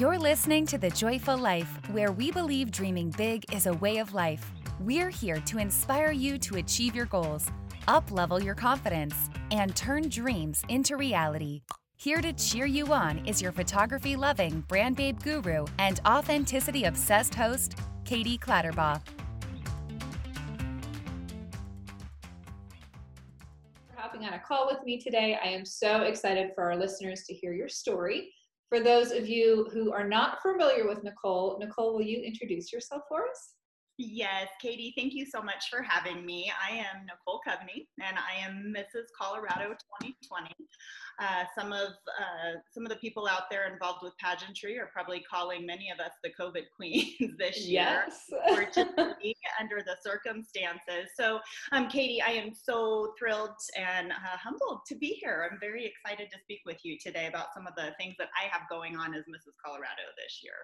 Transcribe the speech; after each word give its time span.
You're 0.00 0.18
listening 0.18 0.64
to 0.66 0.78
The 0.78 0.88
Joyful 0.88 1.36
Life, 1.36 1.68
where 1.90 2.12
we 2.12 2.30
believe 2.30 2.70
dreaming 2.70 3.10
big 3.10 3.44
is 3.52 3.66
a 3.66 3.74
way 3.74 3.98
of 3.98 4.14
life. 4.14 4.50
We're 4.80 5.10
here 5.10 5.38
to 5.40 5.58
inspire 5.58 6.12
you 6.12 6.38
to 6.38 6.56
achieve 6.56 6.96
your 6.96 7.04
goals, 7.04 7.46
up 7.88 8.10
level 8.10 8.42
your 8.42 8.54
confidence, 8.54 9.28
and 9.50 9.76
turn 9.76 10.08
dreams 10.08 10.62
into 10.70 10.96
reality. 10.96 11.60
Here 11.96 12.22
to 12.22 12.32
cheer 12.32 12.64
you 12.64 12.90
on 12.94 13.18
is 13.26 13.42
your 13.42 13.52
photography 13.52 14.16
loving, 14.16 14.64
brand 14.66 14.96
babe 14.96 15.20
guru, 15.22 15.66
and 15.78 16.00
authenticity 16.06 16.84
obsessed 16.84 17.34
host, 17.34 17.78
Katie 18.06 18.38
Clatterbaugh. 18.38 18.98
For 23.90 23.96
hopping 23.96 24.24
on 24.24 24.32
a 24.32 24.40
call 24.40 24.66
with 24.66 24.82
me 24.86 24.98
today. 24.98 25.38
I 25.44 25.48
am 25.48 25.66
so 25.66 26.02
excited 26.02 26.52
for 26.54 26.64
our 26.64 26.78
listeners 26.78 27.24
to 27.24 27.34
hear 27.34 27.52
your 27.52 27.68
story. 27.68 28.30
For 28.72 28.80
those 28.80 29.12
of 29.12 29.28
you 29.28 29.68
who 29.70 29.92
are 29.92 30.08
not 30.08 30.40
familiar 30.40 30.88
with 30.88 31.04
Nicole, 31.04 31.58
Nicole, 31.60 31.92
will 31.92 32.00
you 32.00 32.22
introduce 32.22 32.72
yourself 32.72 33.02
for 33.06 33.28
us? 33.28 33.52
Yes, 34.04 34.48
Katie, 34.60 34.92
thank 34.96 35.14
you 35.14 35.24
so 35.24 35.40
much 35.40 35.68
for 35.70 35.80
having 35.80 36.26
me. 36.26 36.50
I 36.60 36.74
am 36.74 37.06
Nicole 37.06 37.40
Covney, 37.46 37.86
and 38.02 38.16
I 38.18 38.44
am 38.44 38.74
Mrs. 38.76 39.06
Colorado 39.16 39.70
2020. 40.02 40.50
Uh, 41.20 41.44
some 41.56 41.72
of 41.72 41.90
uh, 41.90 42.58
some 42.74 42.84
of 42.84 42.90
the 42.90 42.96
people 42.96 43.28
out 43.28 43.42
there 43.48 43.72
involved 43.72 44.00
with 44.02 44.12
pageantry 44.18 44.76
are 44.76 44.90
probably 44.92 45.22
calling 45.30 45.64
many 45.64 45.88
of 45.90 46.00
us 46.00 46.10
the 46.24 46.30
COVID 46.30 46.64
queens 46.76 47.34
this 47.38 47.64
year, 47.64 48.04
yes. 48.08 48.28
under 49.60 49.84
the 49.86 49.94
circumstances. 50.02 51.10
So, 51.16 51.38
um, 51.70 51.88
Katie, 51.88 52.20
I 52.20 52.32
am 52.32 52.52
so 52.54 53.14
thrilled 53.16 53.54
and 53.78 54.10
uh, 54.10 54.36
humbled 54.36 54.80
to 54.88 54.96
be 54.96 55.18
here. 55.22 55.48
I'm 55.48 55.60
very 55.60 55.86
excited 55.86 56.28
to 56.32 56.38
speak 56.40 56.62
with 56.66 56.78
you 56.82 56.98
today 56.98 57.28
about 57.28 57.54
some 57.54 57.68
of 57.68 57.74
the 57.76 57.94
things 58.00 58.16
that 58.18 58.30
I 58.34 58.48
have 58.48 58.62
going 58.68 58.96
on 58.96 59.14
as 59.14 59.22
Mrs. 59.24 59.54
Colorado 59.64 60.02
this 60.18 60.40
year. 60.42 60.54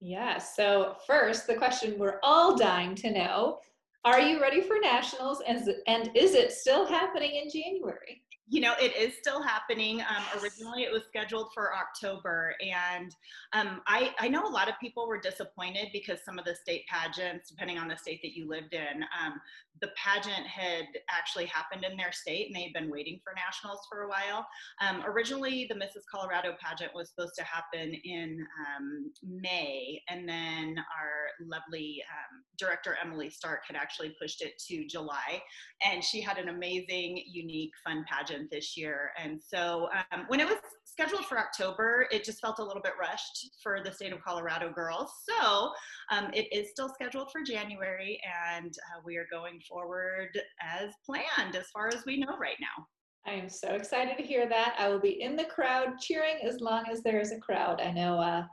Yeah. 0.00 0.38
So, 0.38 0.96
first, 1.06 1.46
the 1.46 1.54
question 1.54 1.98
we're 1.98 2.20
all 2.22 2.56
dying 2.56 2.94
to 2.96 3.10
know 3.10 3.58
Are 4.04 4.20
you 4.20 4.40
ready 4.40 4.60
for 4.60 4.76
nationals? 4.80 5.42
And, 5.46 5.68
and 5.86 6.10
is 6.14 6.34
it 6.34 6.52
still 6.52 6.86
happening 6.86 7.34
in 7.36 7.50
January? 7.50 8.22
you 8.50 8.62
know, 8.62 8.72
it 8.80 8.96
is 8.96 9.16
still 9.18 9.42
happening. 9.42 10.00
Um, 10.00 10.40
originally, 10.42 10.82
it 10.82 10.92
was 10.92 11.02
scheduled 11.06 11.52
for 11.52 11.74
October, 11.74 12.54
and 12.62 13.14
um, 13.52 13.82
I, 13.86 14.14
I 14.18 14.28
know 14.28 14.46
a 14.46 14.48
lot 14.48 14.68
of 14.68 14.74
people 14.80 15.06
were 15.06 15.20
disappointed 15.20 15.88
because 15.92 16.24
some 16.24 16.38
of 16.38 16.46
the 16.46 16.54
state 16.54 16.84
pageants, 16.88 17.50
depending 17.50 17.78
on 17.78 17.88
the 17.88 17.96
state 17.96 18.20
that 18.22 18.32
you 18.34 18.48
lived 18.48 18.72
in, 18.72 19.02
um, 19.02 19.34
the 19.80 19.90
pageant 19.96 20.46
had 20.46 20.86
actually 21.10 21.46
happened 21.46 21.84
in 21.84 21.96
their 21.96 22.12
state, 22.12 22.46
and 22.46 22.56
they'd 22.56 22.72
been 22.72 22.90
waiting 22.90 23.20
for 23.22 23.32
nationals 23.34 23.80
for 23.90 24.02
a 24.02 24.08
while. 24.08 24.46
Um, 24.80 25.02
originally, 25.06 25.66
the 25.68 25.74
Mrs. 25.74 26.02
Colorado 26.10 26.54
pageant 26.60 26.92
was 26.94 27.10
supposed 27.10 27.34
to 27.36 27.44
happen 27.44 27.94
in 28.04 28.44
um, 28.66 29.12
May, 29.22 30.00
and 30.08 30.28
then 30.28 30.76
our 30.78 31.46
lovely 31.46 32.02
um, 32.10 32.42
director 32.58 32.96
Emily 33.02 33.30
Stark 33.30 33.60
had 33.66 33.76
actually 33.76 34.14
pushed 34.20 34.42
it 34.42 34.52
to 34.68 34.86
July, 34.86 35.42
and 35.84 36.02
she 36.02 36.20
had 36.20 36.38
an 36.38 36.48
amazing, 36.48 37.22
unique, 37.26 37.72
fun 37.84 38.04
pageant 38.08 38.50
this 38.50 38.76
year. 38.76 39.10
And 39.22 39.40
so 39.42 39.88
um, 40.12 40.24
when 40.28 40.40
it 40.40 40.46
was 40.46 40.58
scheduled 40.84 41.26
for 41.26 41.38
October, 41.38 42.08
it 42.10 42.24
just 42.24 42.40
felt 42.40 42.58
a 42.58 42.64
little 42.64 42.82
bit 42.82 42.94
rushed 42.98 43.50
for 43.62 43.80
the 43.84 43.92
state 43.92 44.12
of 44.12 44.22
Colorado 44.24 44.72
girls. 44.72 45.12
So 45.28 45.70
um, 46.10 46.30
it 46.32 46.52
is 46.52 46.70
still 46.70 46.88
scheduled 46.88 47.30
for 47.30 47.42
January, 47.42 48.20
and 48.56 48.72
uh, 48.72 49.00
we 49.04 49.16
are 49.16 49.26
going 49.30 49.60
forward 49.68 50.38
as 50.60 50.90
planned 51.04 51.56
as 51.56 51.66
far 51.72 51.88
as 51.88 52.04
we 52.06 52.18
know 52.18 52.36
right 52.38 52.56
now. 52.60 52.86
I 53.26 53.32
am 53.32 53.48
so 53.48 53.68
excited 53.68 54.16
to 54.16 54.22
hear 54.22 54.48
that. 54.48 54.74
I 54.78 54.88
will 54.88 55.00
be 55.00 55.20
in 55.22 55.36
the 55.36 55.44
crowd 55.44 55.98
cheering 56.00 56.36
as 56.42 56.60
long 56.60 56.84
as 56.90 57.02
there 57.02 57.20
is 57.20 57.32
a 57.32 57.38
crowd. 57.38 57.80
I 57.80 57.90
know 57.90 58.18
uh, 58.18 58.44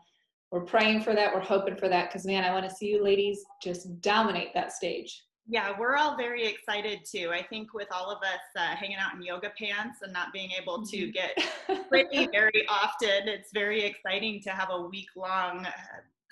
we're 0.51 0.65
praying 0.65 1.01
for 1.01 1.15
that. 1.15 1.33
We're 1.33 1.41
hoping 1.41 1.77
for 1.77 1.87
that 1.87 2.09
because, 2.09 2.25
man, 2.25 2.43
I 2.43 2.51
want 2.51 2.69
to 2.69 2.75
see 2.75 2.87
you 2.87 3.03
ladies 3.03 3.43
just 3.63 4.01
dominate 4.01 4.53
that 4.53 4.73
stage. 4.73 5.23
Yeah, 5.47 5.73
we're 5.79 5.95
all 5.95 6.17
very 6.17 6.45
excited 6.45 7.01
too. 7.09 7.29
I 7.31 7.43
think 7.43 7.73
with 7.73 7.87
all 7.91 8.09
of 8.09 8.17
us 8.23 8.39
uh, 8.57 8.75
hanging 8.75 8.97
out 8.97 9.13
in 9.13 9.21
yoga 9.21 9.51
pants 9.57 9.99
and 10.01 10.11
not 10.11 10.33
being 10.33 10.49
able 10.59 10.83
to 10.87 10.97
mm-hmm. 10.97 11.11
get 11.11 11.87
pretty 11.89 12.27
very 12.31 12.65
often, 12.67 13.27
it's 13.27 13.51
very 13.53 13.83
exciting 13.83 14.41
to 14.41 14.49
have 14.49 14.69
a 14.71 14.81
week 14.81 15.09
long 15.15 15.65
uh, 15.65 15.71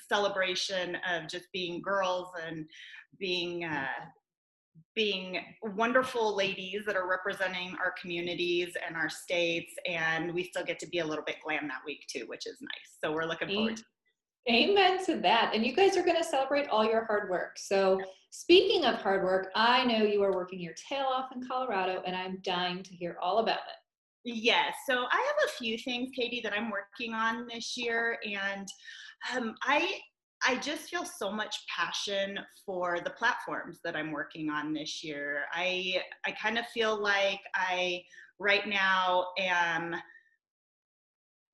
celebration 0.09 0.97
of 1.09 1.29
just 1.29 1.45
being 1.53 1.81
girls 1.81 2.27
and 2.47 2.65
being 3.19 3.65
uh, 3.65 3.85
being 4.95 5.39
wonderful 5.75 6.35
ladies 6.35 6.85
that 6.85 6.95
are 6.95 7.09
representing 7.09 7.75
our 7.83 7.93
communities 7.99 8.73
and 8.85 8.95
our 8.95 9.09
states 9.09 9.73
and 9.87 10.33
we 10.33 10.43
still 10.43 10.63
get 10.63 10.79
to 10.79 10.87
be 10.87 10.99
a 10.99 11.05
little 11.05 11.23
bit 11.23 11.37
glam 11.43 11.67
that 11.67 11.81
week 11.85 12.05
too 12.07 12.25
which 12.27 12.45
is 12.45 12.57
nice 12.61 12.97
so 13.03 13.11
we're 13.11 13.25
looking 13.25 13.47
forward 13.47 13.77
to 13.77 13.83
Amen 14.49 15.03
to 15.05 15.15
that. 15.21 15.51
And 15.53 15.65
you 15.65 15.73
guys 15.73 15.95
are 15.95 16.03
going 16.03 16.17
to 16.17 16.23
celebrate 16.23 16.67
all 16.67 16.83
your 16.83 17.05
hard 17.05 17.29
work. 17.29 17.57
So, 17.57 18.01
speaking 18.29 18.83
of 18.83 18.95
hard 18.95 19.23
work, 19.23 19.47
I 19.55 19.85
know 19.85 20.03
you 20.03 20.21
are 20.21 20.33
working 20.33 20.59
your 20.59 20.73
tail 20.89 21.05
off 21.05 21.29
in 21.33 21.47
Colorado, 21.47 22.03
and 22.05 22.13
I'm 22.13 22.39
dying 22.43 22.83
to 22.83 22.93
hear 22.93 23.17
all 23.21 23.37
about 23.37 23.59
it. 23.59 23.79
Yes. 24.25 24.73
So, 24.85 25.05
I 25.09 25.15
have 25.15 25.49
a 25.49 25.51
few 25.57 25.77
things, 25.77 26.09
Katie, 26.13 26.41
that 26.43 26.51
I'm 26.51 26.71
working 26.71 27.13
on 27.13 27.47
this 27.47 27.77
year. 27.77 28.17
And 28.25 28.67
um, 29.33 29.55
I 29.63 29.99
I 30.45 30.57
just 30.57 30.89
feel 30.89 31.05
so 31.05 31.31
much 31.31 31.55
passion 31.73 32.39
for 32.65 32.99
the 33.03 33.11
platforms 33.11 33.79
that 33.83 33.95
I'm 33.95 34.11
working 34.11 34.49
on 34.49 34.73
this 34.73 35.03
year. 35.03 35.45
I 35.53 36.01
I 36.25 36.31
kind 36.31 36.57
of 36.57 36.65
feel 36.67 37.01
like 37.01 37.39
I 37.55 38.03
right 38.39 38.67
now 38.67 39.27
am 39.39 39.95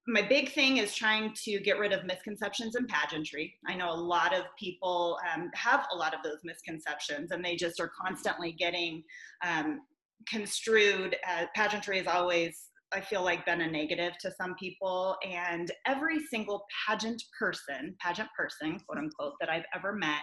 my 0.09 0.21
big 0.23 0.51
thing 0.51 0.77
is 0.77 0.95
trying 0.95 1.33
to 1.43 1.59
get 1.59 1.77
rid 1.77 1.93
of 1.93 2.05
misconceptions 2.05 2.75
in 2.75 2.87
pageantry. 2.87 3.55
I 3.67 3.75
know 3.75 3.91
a 3.91 3.93
lot 3.93 4.33
of 4.33 4.43
people 4.57 5.19
um, 5.33 5.51
have 5.53 5.85
a 5.93 5.95
lot 5.95 6.13
of 6.13 6.23
those 6.23 6.39
misconceptions, 6.43 7.31
and 7.31 7.45
they 7.45 7.55
just 7.55 7.79
are 7.79 7.91
constantly 8.01 8.51
getting 8.51 9.03
um, 9.45 9.81
construed. 10.27 11.15
As, 11.25 11.47
pageantry 11.55 11.99
is 11.99 12.07
always, 12.07 12.69
I 12.91 13.01
feel 13.01 13.23
like, 13.23 13.45
been 13.45 13.61
a 13.61 13.69
negative 13.69 14.13
to 14.21 14.31
some 14.31 14.55
people, 14.55 15.15
and 15.27 15.71
every 15.85 16.19
single 16.19 16.65
pageant 16.87 17.21
person, 17.37 17.95
pageant 17.99 18.29
person, 18.37 18.79
quote 18.87 18.97
unquote, 18.97 19.33
that 19.39 19.49
I've 19.49 19.65
ever 19.75 19.93
met 19.93 20.21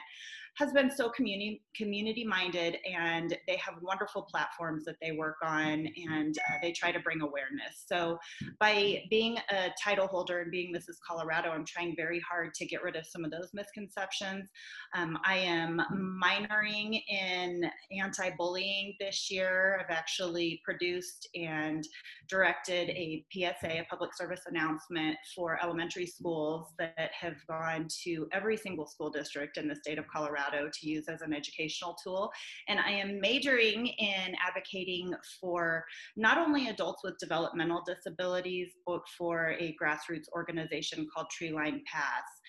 has 0.56 0.72
been 0.72 0.90
so 0.90 1.10
community 1.10 1.62
community 1.74 2.24
minded 2.24 2.78
and 2.90 3.36
they 3.46 3.56
have 3.56 3.74
wonderful 3.82 4.22
platforms 4.22 4.84
that 4.84 4.96
they 5.02 5.12
work 5.12 5.36
on 5.42 5.86
and 6.10 6.38
uh, 6.38 6.54
they 6.62 6.72
try 6.72 6.90
to 6.90 7.00
bring 7.00 7.20
awareness. 7.20 7.84
So 7.86 8.18
by 8.58 9.02
being 9.10 9.36
a 9.50 9.68
title 9.82 10.06
holder 10.06 10.40
and 10.40 10.50
being 10.50 10.74
mrs 10.74 10.96
colorado 11.06 11.50
i'm 11.50 11.64
trying 11.66 11.94
very 11.96 12.20
hard 12.20 12.54
to 12.54 12.64
get 12.64 12.82
rid 12.82 12.96
of 12.96 13.06
some 13.06 13.24
of 13.24 13.30
those 13.30 13.50
misconceptions. 13.52 14.48
Um, 14.94 15.18
i 15.24 15.36
am 15.36 15.80
minoring 16.24 17.02
in 17.08 17.70
anti-bullying 17.90 18.94
this 18.98 19.30
year. 19.30 19.78
I've 19.80 19.94
actually 19.94 20.60
produced 20.64 21.28
and 21.34 21.86
directed 22.28 22.88
a 22.90 23.24
psa 23.32 23.54
a 23.62 23.86
public 23.90 24.14
service 24.14 24.42
announcement 24.46 25.16
for 25.34 25.58
elementary 25.62 26.06
schools 26.06 26.72
that 26.78 27.10
have 27.18 27.36
gone 27.46 27.88
to 28.04 28.26
every 28.32 28.56
single 28.56 28.86
school 28.86 29.10
district 29.10 29.58
in 29.58 29.68
the 29.68 29.76
state 29.76 29.98
of 29.98 30.06
colorado 30.08 30.45
Colorado 30.46 30.70
to 30.72 30.88
use 30.88 31.08
as 31.08 31.22
an 31.22 31.32
educational 31.32 31.96
tool. 32.02 32.30
And 32.68 32.78
I 32.78 32.90
am 32.90 33.20
majoring 33.20 33.86
in 33.86 34.34
advocating 34.46 35.14
for 35.40 35.84
not 36.16 36.38
only 36.38 36.68
adults 36.68 37.02
with 37.04 37.18
developmental 37.18 37.82
disabilities, 37.86 38.72
but 38.86 39.02
for 39.16 39.54
a 39.58 39.76
grassroots 39.80 40.28
organization 40.34 41.06
called 41.12 41.26
Treeline 41.30 41.84
Paths 41.84 42.40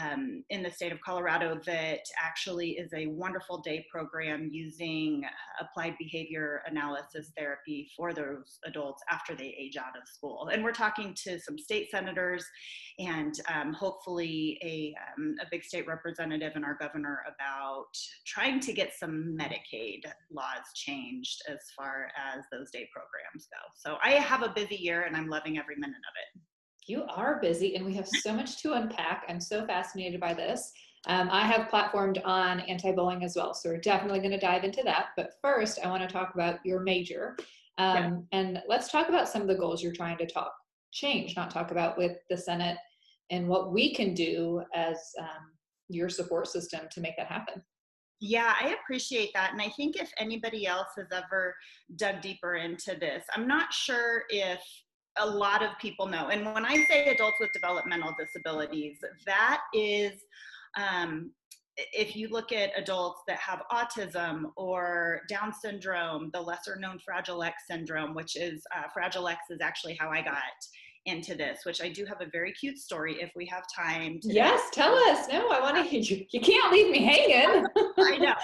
um, 0.00 0.42
in 0.50 0.62
the 0.62 0.70
state 0.70 0.92
of 0.92 1.00
Colorado 1.00 1.60
that 1.66 2.00
actually 2.22 2.70
is 2.70 2.92
a 2.94 3.06
wonderful 3.08 3.58
day 3.58 3.84
program 3.90 4.48
using 4.50 5.22
applied 5.60 5.94
behavior 5.98 6.62
analysis 6.66 7.30
therapy 7.36 7.90
for 7.96 8.12
those 8.14 8.58
adults 8.64 9.02
after 9.10 9.34
they 9.34 9.54
age 9.58 9.76
out 9.76 9.96
of 10.00 10.08
school. 10.08 10.48
And 10.52 10.64
we're 10.64 10.72
talking 10.72 11.14
to 11.24 11.38
some 11.38 11.58
state 11.58 11.90
senators 11.90 12.44
and 12.98 13.34
um, 13.52 13.72
hopefully 13.72 14.58
a, 14.62 14.94
um, 15.18 15.34
a 15.40 15.46
big 15.50 15.64
state 15.64 15.86
representative 15.86 16.52
and 16.54 16.64
our 16.64 16.76
governor 16.80 17.20
about 17.26 17.41
trying 18.26 18.60
to 18.60 18.72
get 18.72 18.94
some 18.94 19.36
Medicaid 19.38 20.02
laws 20.30 20.64
changed 20.74 21.42
as 21.48 21.58
far 21.76 22.08
as 22.16 22.44
those 22.50 22.70
day 22.70 22.88
programs 22.92 23.46
go. 23.46 23.58
So 23.74 23.98
I 24.02 24.12
have 24.12 24.42
a 24.42 24.48
busy 24.48 24.76
year 24.76 25.02
and 25.02 25.16
I'm 25.16 25.28
loving 25.28 25.58
every 25.58 25.76
minute 25.76 25.96
of 25.96 26.14
it. 26.36 26.42
You 26.86 27.04
are 27.08 27.40
busy, 27.40 27.76
and 27.76 27.84
we 27.84 27.94
have 27.94 28.08
so 28.08 28.32
much 28.36 28.60
to 28.62 28.72
unpack. 28.72 29.24
I'm 29.28 29.40
so 29.40 29.64
fascinated 29.66 30.20
by 30.20 30.34
this. 30.34 30.72
Um, 31.06 31.28
I 31.30 31.46
have 31.46 31.68
platformed 31.68 32.20
on 32.24 32.60
anti 32.60 32.92
bullying 32.92 33.24
as 33.24 33.36
well, 33.36 33.54
so 33.54 33.70
we're 33.70 33.78
definitely 33.78 34.20
going 34.20 34.32
to 34.32 34.38
dive 34.38 34.64
into 34.64 34.82
that. 34.84 35.08
But 35.16 35.34
first, 35.40 35.78
I 35.84 35.88
want 35.88 36.02
to 36.02 36.12
talk 36.12 36.34
about 36.34 36.64
your 36.64 36.80
major. 36.80 37.36
Um, 37.78 37.96
yeah. 37.96 38.38
And 38.38 38.62
let's 38.68 38.90
talk 38.90 39.08
about 39.08 39.28
some 39.28 39.42
of 39.42 39.48
the 39.48 39.54
goals 39.54 39.82
you're 39.82 39.92
trying 39.92 40.18
to 40.18 40.26
talk 40.26 40.52
change, 40.92 41.36
not 41.36 41.50
talk 41.50 41.70
about 41.70 41.96
with 41.96 42.18
the 42.28 42.36
Senate 42.36 42.76
and 43.30 43.48
what 43.48 43.72
we 43.72 43.94
can 43.94 44.14
do 44.14 44.62
as 44.74 44.98
um, 45.18 45.51
your 45.92 46.08
support 46.08 46.48
system 46.48 46.86
to 46.90 47.00
make 47.00 47.16
that 47.16 47.26
happen. 47.26 47.62
Yeah, 48.20 48.54
I 48.60 48.76
appreciate 48.80 49.30
that. 49.34 49.52
And 49.52 49.60
I 49.60 49.68
think 49.70 49.96
if 49.96 50.10
anybody 50.18 50.66
else 50.66 50.88
has 50.96 51.08
ever 51.12 51.54
dug 51.96 52.20
deeper 52.20 52.54
into 52.54 52.94
this, 52.94 53.24
I'm 53.34 53.48
not 53.48 53.72
sure 53.72 54.22
if 54.28 54.60
a 55.18 55.26
lot 55.26 55.62
of 55.62 55.70
people 55.80 56.06
know. 56.06 56.28
And 56.28 56.46
when 56.54 56.64
I 56.64 56.84
say 56.84 57.06
adults 57.06 57.38
with 57.40 57.50
developmental 57.52 58.14
disabilities, 58.18 58.98
that 59.26 59.62
is 59.74 60.12
um, 60.78 61.32
if 61.76 62.14
you 62.14 62.28
look 62.28 62.52
at 62.52 62.70
adults 62.78 63.22
that 63.26 63.38
have 63.38 63.62
autism 63.72 64.52
or 64.56 65.22
Down 65.28 65.52
syndrome, 65.52 66.30
the 66.32 66.40
lesser 66.40 66.76
known 66.76 66.98
Fragile 67.04 67.42
X 67.42 67.64
syndrome, 67.68 68.14
which 68.14 68.36
is 68.36 68.62
uh, 68.76 68.84
Fragile 68.92 69.28
X 69.28 69.40
is 69.50 69.60
actually 69.60 69.94
how 69.94 70.10
I 70.10 70.22
got 70.22 70.36
into 71.06 71.34
this, 71.34 71.60
which 71.64 71.82
I 71.82 71.88
do 71.88 72.04
have 72.04 72.20
a 72.20 72.26
very 72.30 72.52
cute 72.52 72.78
story 72.78 73.20
if 73.20 73.30
we 73.34 73.46
have 73.46 73.64
time. 73.74 74.20
Today. 74.20 74.34
Yes, 74.34 74.62
tell 74.72 74.94
us. 74.94 75.28
No, 75.28 75.48
I 75.50 75.60
want 75.60 75.76
to 75.76 75.82
hear 75.82 76.00
you. 76.00 76.24
You 76.30 76.40
can't 76.40 76.72
leave 76.72 76.90
me 76.90 77.04
hanging. 77.04 77.66
I 77.98 78.18
know. 78.18 78.34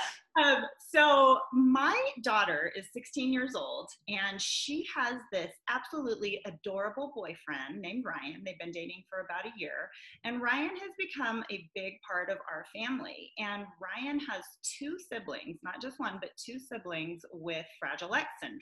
Um, 0.43 0.65
so 0.91 1.39
my 1.53 2.01
daughter 2.23 2.71
is 2.77 2.87
16 2.93 3.33
years 3.33 3.55
old 3.57 3.91
and 4.09 4.41
she 4.41 4.87
has 4.97 5.21
this 5.33 5.53
absolutely 5.69 6.41
adorable 6.47 7.13
boyfriend 7.15 7.81
named 7.81 8.05
Ryan. 8.05 8.43
They've 8.45 8.59
been 8.59 8.71
dating 8.71 9.03
for 9.11 9.21
about 9.21 9.47
a 9.47 9.59
year 9.59 9.91
and 10.25 10.41
Ryan 10.41 10.71
has 10.71 10.91
become 10.97 11.45
a 11.51 11.69
big 11.75 11.95
part 12.09 12.31
of 12.31 12.39
our 12.51 12.65
family. 12.75 13.33
And 13.39 13.65
Ryan 13.81 14.21
has 14.21 14.43
two 14.63 14.97
siblings, 15.13 15.59
not 15.65 15.83
just 15.83 15.99
one, 15.99 16.19
but 16.21 16.31
two 16.37 16.59
siblings 16.59 17.23
with 17.33 17.67
Fragile 17.81 18.15
X 18.15 18.29
syndrome 18.41 18.61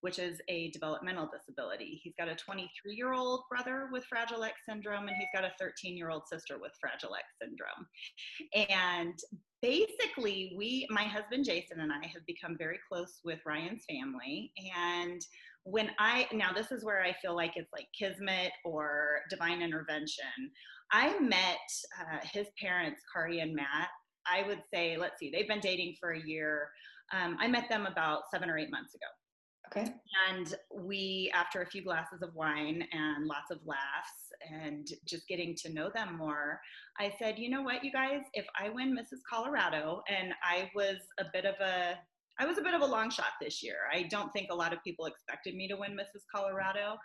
which 0.00 0.18
is 0.18 0.40
a 0.48 0.70
developmental 0.70 1.28
disability. 1.32 2.00
He's 2.02 2.14
got 2.18 2.28
a 2.28 2.34
23 2.34 2.94
year 2.94 3.12
old 3.12 3.42
brother 3.50 3.88
with 3.92 4.04
Fragile 4.04 4.44
X 4.44 4.54
syndrome, 4.68 5.08
and 5.08 5.16
he's 5.16 5.28
got 5.34 5.44
a 5.44 5.52
13 5.58 5.96
year 5.96 6.10
old 6.10 6.22
sister 6.30 6.58
with 6.60 6.72
Fragile 6.80 7.14
X 7.14 7.26
syndrome. 7.40 7.86
And 8.68 9.18
basically, 9.62 10.54
we, 10.56 10.86
my 10.90 11.04
husband 11.04 11.44
Jason 11.44 11.80
and 11.80 11.92
I, 11.92 12.06
have 12.06 12.26
become 12.26 12.56
very 12.58 12.78
close 12.90 13.20
with 13.24 13.40
Ryan's 13.46 13.84
family. 13.88 14.52
And 14.76 15.20
when 15.64 15.90
I, 15.98 16.28
now 16.32 16.52
this 16.52 16.70
is 16.70 16.84
where 16.84 17.02
I 17.02 17.14
feel 17.20 17.34
like 17.34 17.52
it's 17.56 17.72
like 17.72 17.88
kismet 17.98 18.52
or 18.64 19.20
divine 19.30 19.62
intervention. 19.62 20.50
I 20.92 21.18
met 21.18 21.58
uh, 22.00 22.18
his 22.32 22.46
parents, 22.60 23.00
Kari 23.12 23.40
and 23.40 23.54
Matt. 23.54 23.88
I 24.30 24.46
would 24.46 24.62
say, 24.72 24.96
let's 24.96 25.18
see, 25.18 25.30
they've 25.30 25.48
been 25.48 25.60
dating 25.60 25.96
for 26.00 26.12
a 26.12 26.20
year. 26.20 26.68
Um, 27.12 27.36
I 27.40 27.48
met 27.48 27.68
them 27.68 27.86
about 27.86 28.22
seven 28.32 28.50
or 28.50 28.58
eight 28.58 28.70
months 28.70 28.94
ago. 28.94 29.06
Okay. 29.68 29.92
And 30.28 30.54
we, 30.72 31.30
after 31.34 31.62
a 31.62 31.66
few 31.66 31.82
glasses 31.82 32.22
of 32.22 32.34
wine 32.34 32.84
and 32.92 33.26
lots 33.26 33.50
of 33.50 33.58
laughs 33.66 34.32
and 34.50 34.86
just 35.06 35.26
getting 35.28 35.54
to 35.56 35.72
know 35.72 35.90
them 35.94 36.16
more, 36.16 36.60
I 36.98 37.12
said, 37.18 37.38
you 37.38 37.50
know 37.50 37.62
what, 37.62 37.84
you 37.84 37.92
guys, 37.92 38.20
if 38.32 38.46
I 38.58 38.70
win 38.70 38.96
Mrs. 38.96 39.20
Colorado, 39.28 40.02
and 40.08 40.32
I 40.42 40.70
was 40.74 40.98
a 41.18 41.24
bit 41.32 41.44
of 41.44 41.54
a 41.60 41.98
I 42.38 42.44
was 42.44 42.58
a 42.58 42.62
bit 42.62 42.74
of 42.74 42.82
a 42.82 42.86
long 42.86 43.10
shot 43.10 43.32
this 43.40 43.62
year. 43.62 43.76
I 43.92 44.02
don't 44.02 44.30
think 44.32 44.48
a 44.50 44.54
lot 44.54 44.74
of 44.74 44.82
people 44.84 45.06
expected 45.06 45.54
me 45.54 45.68
to 45.68 45.76
win 45.76 45.92
Mrs. 45.92 46.22
Colorado. 46.34 46.96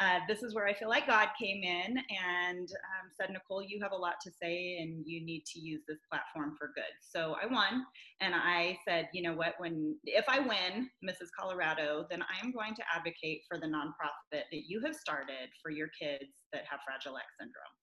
Uh, 0.00 0.20
this 0.26 0.42
is 0.42 0.54
where 0.54 0.66
I 0.66 0.72
feel 0.72 0.88
like 0.88 1.06
God 1.06 1.28
came 1.40 1.62
in 1.62 1.98
and 1.98 2.68
um, 2.68 3.10
said, 3.20 3.30
Nicole, 3.30 3.62
you 3.62 3.80
have 3.82 3.92
a 3.92 3.96
lot 3.96 4.14
to 4.22 4.30
say 4.42 4.78
and 4.80 5.04
you 5.06 5.24
need 5.24 5.44
to 5.52 5.60
use 5.60 5.82
this 5.86 5.98
platform 6.10 6.54
for 6.58 6.72
good. 6.74 6.84
So 7.02 7.36
I 7.42 7.46
won, 7.46 7.84
and 8.20 8.34
I 8.34 8.78
said, 8.88 9.08
you 9.12 9.22
know 9.22 9.34
what? 9.34 9.54
When 9.58 9.96
if 10.04 10.24
I 10.26 10.40
win 10.40 10.88
Mrs. 11.04 11.28
Colorado, 11.38 12.06
then 12.08 12.22
I 12.22 12.44
am 12.44 12.52
going 12.52 12.74
to 12.74 12.82
advocate 12.94 13.42
for 13.46 13.58
the 13.58 13.66
nonprofit 13.66 14.44
that 14.50 14.64
you 14.66 14.80
have 14.86 14.94
started 14.94 15.50
for 15.62 15.70
your 15.70 15.88
kids 16.00 16.30
that 16.52 16.64
have 16.70 16.80
Fragile 16.86 17.18
X 17.18 17.26
syndrome. 17.38 17.74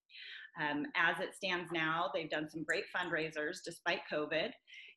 Um, 0.57 0.85
as 0.95 1.19
it 1.19 1.35
stands 1.35 1.69
now, 1.71 2.09
they've 2.13 2.29
done 2.29 2.49
some 2.49 2.63
great 2.63 2.85
fundraisers 2.95 3.57
despite 3.63 3.99
COVID 4.11 4.49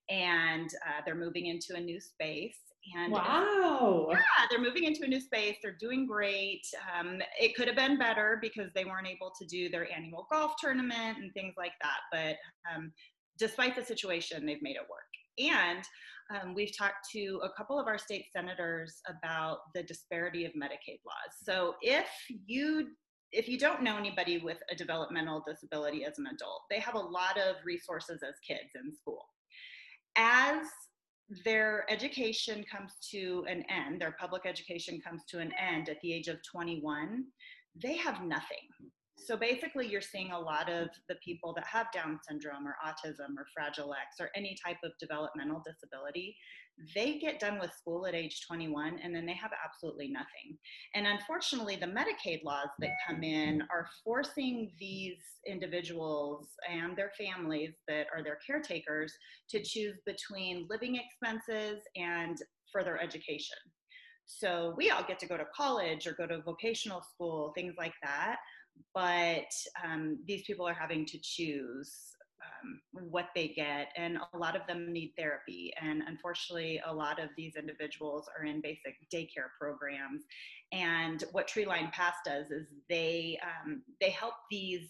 and 0.08 0.70
uh, 0.87 1.02
they're 1.05 1.14
moving 1.14 1.46
into 1.46 1.75
a 1.75 1.81
new 1.81 2.00
space. 2.00 2.58
And 2.96 3.12
wow. 3.12 4.06
Yeah, 4.10 4.46
they're 4.50 4.60
moving 4.60 4.84
into 4.84 5.05
a 5.05 5.08
new 5.08 5.20
space. 5.20 5.56
They're 5.62 5.76
doing 5.78 6.06
great. 6.06 6.62
Um, 6.99 7.20
it 7.38 7.55
could 7.55 7.66
have 7.66 7.76
been 7.76 7.99
better 7.99 8.38
because 8.40 8.70
they 8.75 8.84
weren't 8.84 9.06
able 9.06 9.32
to 9.38 9.46
do 9.46 9.69
their 9.69 9.90
annual 9.93 10.26
golf 10.31 10.52
tournament 10.58 11.19
and 11.19 11.32
things 11.34 11.55
like 11.58 11.72
that. 11.82 11.99
But 12.10 12.37
um, 12.72 12.93
despite 13.38 13.76
the 13.76 13.84
situation, 13.84 14.46
they've 14.46 14.62
made 14.62 14.76
it 14.76 14.87
work. 14.88 15.02
And 15.38 15.84
um, 16.31 16.54
we've 16.54 16.76
talked 16.76 17.08
to 17.12 17.40
a 17.43 17.50
couple 17.56 17.78
of 17.78 17.87
our 17.87 17.99
state 17.99 18.26
senators 18.34 19.00
about 19.08 19.58
the 19.75 19.82
disparity 19.82 20.44
of 20.44 20.52
Medicaid 20.52 21.00
laws. 21.06 21.34
So 21.43 21.75
if 21.82 22.08
you 22.46 22.88
if 23.31 23.46
you 23.46 23.58
don't 23.58 23.82
know 23.82 23.99
anybody 23.99 24.38
with 24.38 24.56
a 24.70 24.75
developmental 24.75 25.44
disability 25.46 26.02
as 26.02 26.19
an 26.19 26.25
adult, 26.32 26.62
they 26.70 26.81
have 26.81 26.94
a 26.94 26.99
lot 26.99 27.37
of 27.37 27.56
resources 27.62 28.22
as 28.26 28.34
kids 28.46 28.70
in 28.75 28.90
school 28.90 29.26
as 30.18 30.66
their 31.44 31.84
education 31.88 32.64
comes 32.70 32.92
to 33.10 33.44
an 33.48 33.64
end, 33.70 34.00
their 34.00 34.16
public 34.18 34.42
education 34.44 35.00
comes 35.00 35.22
to 35.30 35.38
an 35.38 35.52
end 35.58 35.88
at 35.88 36.00
the 36.00 36.12
age 36.12 36.28
of 36.28 36.38
21, 36.50 37.24
they 37.80 37.96
have 37.96 38.22
nothing. 38.22 38.68
So 39.26 39.36
basically, 39.36 39.88
you're 39.88 40.00
seeing 40.00 40.30
a 40.30 40.38
lot 40.38 40.70
of 40.70 40.88
the 41.08 41.16
people 41.24 41.52
that 41.54 41.66
have 41.66 41.90
Down 41.92 42.18
syndrome 42.26 42.66
or 42.66 42.76
autism 42.86 43.36
or 43.36 43.46
Fragile 43.54 43.92
X 43.92 44.16
or 44.20 44.30
any 44.34 44.56
type 44.64 44.78
of 44.84 44.92
developmental 45.00 45.62
disability, 45.66 46.36
they 46.94 47.18
get 47.18 47.40
done 47.40 47.58
with 47.58 47.72
school 47.72 48.06
at 48.06 48.14
age 48.14 48.40
21 48.46 49.00
and 49.02 49.14
then 49.14 49.26
they 49.26 49.34
have 49.34 49.50
absolutely 49.64 50.08
nothing. 50.08 50.56
And 50.94 51.06
unfortunately, 51.06 51.76
the 51.76 51.86
Medicaid 51.86 52.44
laws 52.44 52.68
that 52.78 52.90
come 53.06 53.22
in 53.24 53.62
are 53.62 53.88
forcing 54.04 54.70
these 54.78 55.18
individuals 55.46 56.46
and 56.70 56.96
their 56.96 57.10
families 57.18 57.72
that 57.88 58.06
are 58.14 58.22
their 58.22 58.38
caretakers 58.46 59.12
to 59.50 59.62
choose 59.62 59.96
between 60.06 60.66
living 60.70 60.96
expenses 60.96 61.82
and 61.96 62.38
further 62.72 62.98
education. 63.00 63.58
So 64.26 64.74
we 64.76 64.90
all 64.90 65.02
get 65.02 65.18
to 65.20 65.26
go 65.26 65.38
to 65.38 65.46
college 65.56 66.06
or 66.06 66.12
go 66.12 66.26
to 66.26 66.42
vocational 66.42 67.02
school, 67.02 67.52
things 67.56 67.74
like 67.78 67.94
that. 68.02 68.36
But 68.94 69.52
um, 69.84 70.19
these 70.26 70.42
people 70.42 70.66
are 70.66 70.75
having 70.75 71.06
to 71.06 71.19
choose 71.19 71.92
um, 72.42 72.80
what 73.10 73.28
they 73.34 73.48
get, 73.48 73.88
and 73.96 74.19
a 74.32 74.36
lot 74.36 74.56
of 74.56 74.66
them 74.66 74.92
need 74.92 75.12
therapy. 75.16 75.72
And 75.80 76.02
unfortunately, 76.06 76.80
a 76.86 76.92
lot 76.92 77.20
of 77.22 77.30
these 77.36 77.56
individuals 77.56 78.28
are 78.38 78.44
in 78.44 78.60
basic 78.60 78.96
daycare 79.12 79.50
programs. 79.58 80.22
And 80.72 81.25
what 81.32 81.48
Treeline 81.48 81.92
Pass 81.92 82.14
does 82.25 82.50
is 82.50 82.66
they 82.88 83.38
um, 83.42 83.82
they 84.00 84.10
help 84.10 84.34
these 84.50 84.88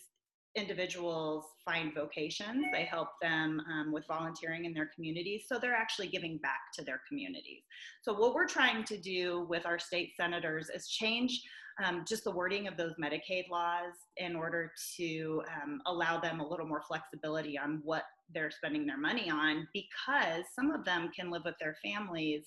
individuals 0.58 1.44
find 1.64 1.94
vocations. 1.94 2.64
They 2.72 2.84
help 2.84 3.08
them 3.22 3.62
um, 3.70 3.92
with 3.92 4.06
volunteering 4.06 4.64
in 4.64 4.74
their 4.74 4.90
communities. 4.94 5.44
So 5.46 5.58
they're 5.58 5.74
actually 5.74 6.08
giving 6.08 6.38
back 6.38 6.72
to 6.74 6.84
their 6.84 7.00
communities. 7.08 7.62
So, 8.02 8.12
what 8.12 8.34
we're 8.34 8.48
trying 8.48 8.84
to 8.84 8.98
do 8.98 9.46
with 9.48 9.66
our 9.66 9.78
state 9.78 10.12
senators 10.16 10.68
is 10.74 10.88
change 10.88 11.42
um, 11.84 12.04
just 12.06 12.24
the 12.24 12.30
wording 12.30 12.66
of 12.66 12.76
those 12.76 12.94
Medicaid 13.02 13.48
laws 13.50 13.94
in 14.16 14.34
order 14.34 14.72
to 14.96 15.42
um, 15.62 15.80
allow 15.86 16.20
them 16.20 16.40
a 16.40 16.46
little 16.46 16.66
more 16.66 16.82
flexibility 16.86 17.58
on 17.58 17.80
what 17.84 18.02
they're 18.34 18.50
spending 18.50 18.86
their 18.86 18.98
money 18.98 19.30
on 19.30 19.66
because 19.72 20.44
some 20.54 20.70
of 20.70 20.84
them 20.84 21.10
can 21.16 21.30
live 21.30 21.42
with 21.44 21.54
their 21.60 21.76
families 21.82 22.44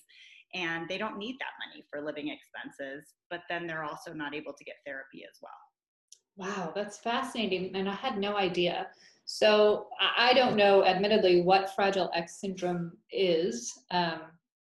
and 0.54 0.86
they 0.88 0.98
don't 0.98 1.16
need 1.16 1.36
that 1.40 1.66
money 1.66 1.84
for 1.90 2.02
living 2.02 2.28
expenses, 2.28 3.08
but 3.30 3.40
then 3.48 3.66
they're 3.66 3.84
also 3.84 4.12
not 4.12 4.34
able 4.34 4.52
to 4.52 4.64
get 4.64 4.76
therapy 4.84 5.22
as 5.24 5.38
well. 5.40 5.52
Wow, 6.36 6.72
that's 6.74 6.98
fascinating. 6.98 7.74
And 7.74 7.88
I 7.88 7.94
had 7.94 8.18
no 8.18 8.36
idea. 8.36 8.88
So 9.24 9.86
I 10.00 10.34
don't 10.34 10.56
know, 10.56 10.84
admittedly, 10.84 11.42
what 11.42 11.74
Fragile 11.74 12.10
X 12.14 12.40
syndrome 12.40 12.92
is. 13.10 13.72
Um, 13.90 14.20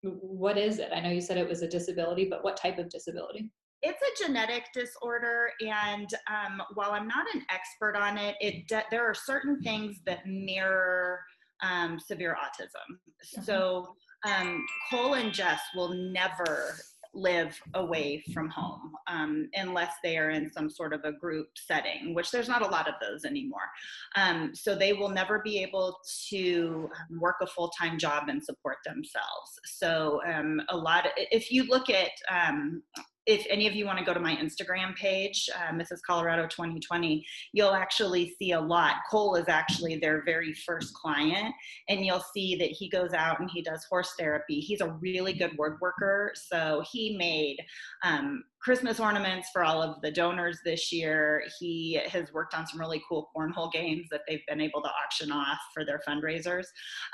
what 0.01 0.57
is 0.57 0.79
it? 0.79 0.89
I 0.93 0.99
know 0.99 1.11
you 1.11 1.21
said 1.21 1.37
it 1.37 1.47
was 1.47 1.61
a 1.61 1.67
disability, 1.67 2.27
but 2.29 2.43
what 2.43 2.57
type 2.57 2.77
of 2.77 2.89
disability? 2.89 3.51
It's 3.81 4.01
a 4.01 4.25
genetic 4.25 4.65
disorder, 4.73 5.51
and 5.61 6.09
um, 6.29 6.61
while 6.73 6.91
I'm 6.91 7.07
not 7.07 7.25
an 7.33 7.43
expert 7.49 7.95
on 7.95 8.17
it, 8.17 8.35
it 8.41 8.67
de- 8.67 8.83
there 8.91 9.05
are 9.05 9.13
certain 9.13 9.61
things 9.61 9.99
that 10.05 10.25
mirror 10.25 11.19
um, 11.61 11.99
severe 11.99 12.35
autism. 12.35 12.95
Mm-hmm. 12.95 13.43
So 13.43 13.95
um, 14.27 14.65
Cole 14.89 15.15
and 15.15 15.33
Jess 15.33 15.61
will 15.75 15.93
never 15.93 16.75
live 17.13 17.59
away 17.73 18.23
from 18.33 18.49
home 18.49 18.91
um, 19.07 19.49
unless 19.55 19.93
they 20.03 20.17
are 20.17 20.29
in 20.29 20.51
some 20.51 20.69
sort 20.69 20.93
of 20.93 21.03
a 21.03 21.11
group 21.11 21.47
setting, 21.55 22.13
which 22.13 22.31
there's 22.31 22.47
not 22.47 22.61
a 22.61 22.67
lot 22.67 22.87
of 22.87 22.93
those 23.01 23.25
anymore. 23.25 23.67
Um, 24.15 24.51
so 24.53 24.75
they 24.75 24.93
will 24.93 25.09
never 25.09 25.41
be 25.43 25.59
able 25.59 25.97
to 26.29 26.89
work 27.19 27.37
a 27.41 27.47
full 27.47 27.69
time 27.69 27.97
job 27.97 28.29
and 28.29 28.43
support 28.43 28.77
themselves. 28.85 29.59
So 29.65 30.21
um, 30.27 30.61
a 30.69 30.77
lot 30.77 31.07
of, 31.07 31.11
if 31.17 31.51
you 31.51 31.63
look 31.63 31.89
at 31.89 32.11
um, 32.31 32.83
if 33.25 33.45
any 33.49 33.67
of 33.67 33.73
you 33.75 33.85
want 33.85 33.99
to 33.99 34.05
go 34.05 34.13
to 34.13 34.19
my 34.19 34.35
Instagram 34.35 34.95
page, 34.95 35.49
uh, 35.55 35.73
Mrs. 35.73 35.99
Colorado 36.05 36.43
2020, 36.43 37.25
you'll 37.53 37.73
actually 37.73 38.33
see 38.39 38.53
a 38.53 38.59
lot. 38.59 38.95
Cole 39.09 39.35
is 39.35 39.47
actually 39.47 39.97
their 39.97 40.23
very 40.25 40.53
first 40.53 40.93
client, 40.93 41.53
and 41.89 42.05
you'll 42.05 42.23
see 42.33 42.55
that 42.55 42.69
he 42.69 42.89
goes 42.89 43.13
out 43.13 43.39
and 43.39 43.49
he 43.51 43.61
does 43.61 43.85
horse 43.89 44.13
therapy. 44.17 44.59
He's 44.59 44.81
a 44.81 44.97
really 45.01 45.33
good 45.33 45.55
word 45.57 45.77
worker, 45.81 46.31
so 46.35 46.83
he 46.91 47.17
made 47.17 47.57
um, 48.03 48.43
Christmas 48.61 48.99
ornaments 48.99 49.49
for 49.53 49.63
all 49.63 49.81
of 49.81 50.01
the 50.01 50.11
donors 50.11 50.59
this 50.65 50.91
year. 50.91 51.43
He 51.59 51.99
has 52.07 52.33
worked 52.33 52.53
on 52.53 52.67
some 52.67 52.79
really 52.79 53.01
cool 53.07 53.29
cornhole 53.35 53.71
games 53.71 54.07
that 54.11 54.21
they've 54.27 54.45
been 54.47 54.61
able 54.61 54.81
to 54.81 54.89
auction 54.89 55.31
off 55.31 55.59
for 55.73 55.85
their 55.85 56.01
fundraisers. 56.07 56.65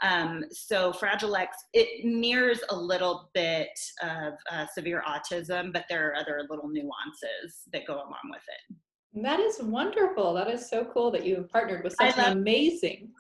Um, 0.04 0.44
so 0.52 0.92
Fragile 0.92 1.36
X, 1.36 1.56
it 1.74 2.06
mirrors 2.06 2.60
a 2.70 2.76
little 2.76 3.30
bit 3.34 3.70
of 4.02 4.34
uh, 4.52 4.66
severe 4.74 5.04
autism, 5.08 5.72
but 5.72 5.86
there 5.90 6.10
are 6.10 6.16
other 6.16 6.46
little 6.50 6.68
nuances 6.68 7.62
that 7.72 7.86
go 7.86 7.96
along 7.96 8.32
with 8.32 8.42
it. 8.48 8.78
That 9.24 9.40
is 9.40 9.62
wonderful. 9.62 10.34
That 10.34 10.50
is 10.50 10.70
so 10.70 10.86
cool 10.94 11.10
that 11.12 11.26
you 11.26 11.36
have 11.36 11.50
partnered 11.50 11.84
with 11.84 11.96
such 11.98 12.18
an 12.18 12.34
amazing 12.34 13.14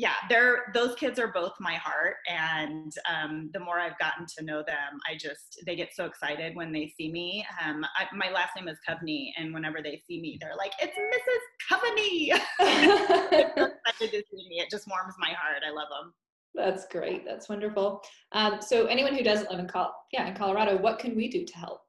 yeah, 0.00 0.14
they're 0.30 0.72
those 0.72 0.94
kids 0.94 1.18
are 1.18 1.28
both 1.28 1.52
my 1.60 1.74
heart, 1.74 2.16
and 2.26 2.90
um, 3.06 3.50
the 3.52 3.60
more 3.60 3.78
I've 3.78 3.98
gotten 3.98 4.24
to 4.38 4.44
know 4.44 4.62
them, 4.66 4.98
I 5.06 5.14
just 5.14 5.60
they 5.66 5.76
get 5.76 5.94
so 5.94 6.06
excited 6.06 6.56
when 6.56 6.72
they 6.72 6.90
see 6.96 7.12
me. 7.12 7.46
Um, 7.62 7.84
I, 7.98 8.06
my 8.16 8.30
last 8.30 8.56
name 8.56 8.66
is 8.66 8.78
Covney, 8.88 9.28
and 9.36 9.52
whenever 9.52 9.82
they 9.82 10.00
see 10.06 10.18
me, 10.22 10.38
they're 10.40 10.56
like, 10.56 10.72
"It's 10.80 10.96
Mrs. 10.96 11.42
Covney!" 11.70 12.30
so 13.56 13.72
excited 14.00 14.10
to 14.10 14.24
see 14.30 14.48
me. 14.48 14.60
It 14.60 14.70
just 14.70 14.88
warms 14.88 15.14
my 15.18 15.34
heart. 15.34 15.62
I 15.68 15.70
love 15.70 15.88
them. 15.90 16.14
That's 16.54 16.86
great. 16.86 17.26
That's 17.26 17.50
wonderful. 17.50 18.00
Um, 18.32 18.62
so, 18.62 18.86
anyone 18.86 19.14
who 19.14 19.22
doesn't 19.22 19.50
live 19.50 19.60
in 19.60 19.68
Col- 19.68 19.94
yeah 20.14 20.26
in 20.28 20.34
Colorado, 20.34 20.78
what 20.78 20.98
can 20.98 21.14
we 21.14 21.28
do 21.28 21.44
to 21.44 21.56
help? 21.58 21.82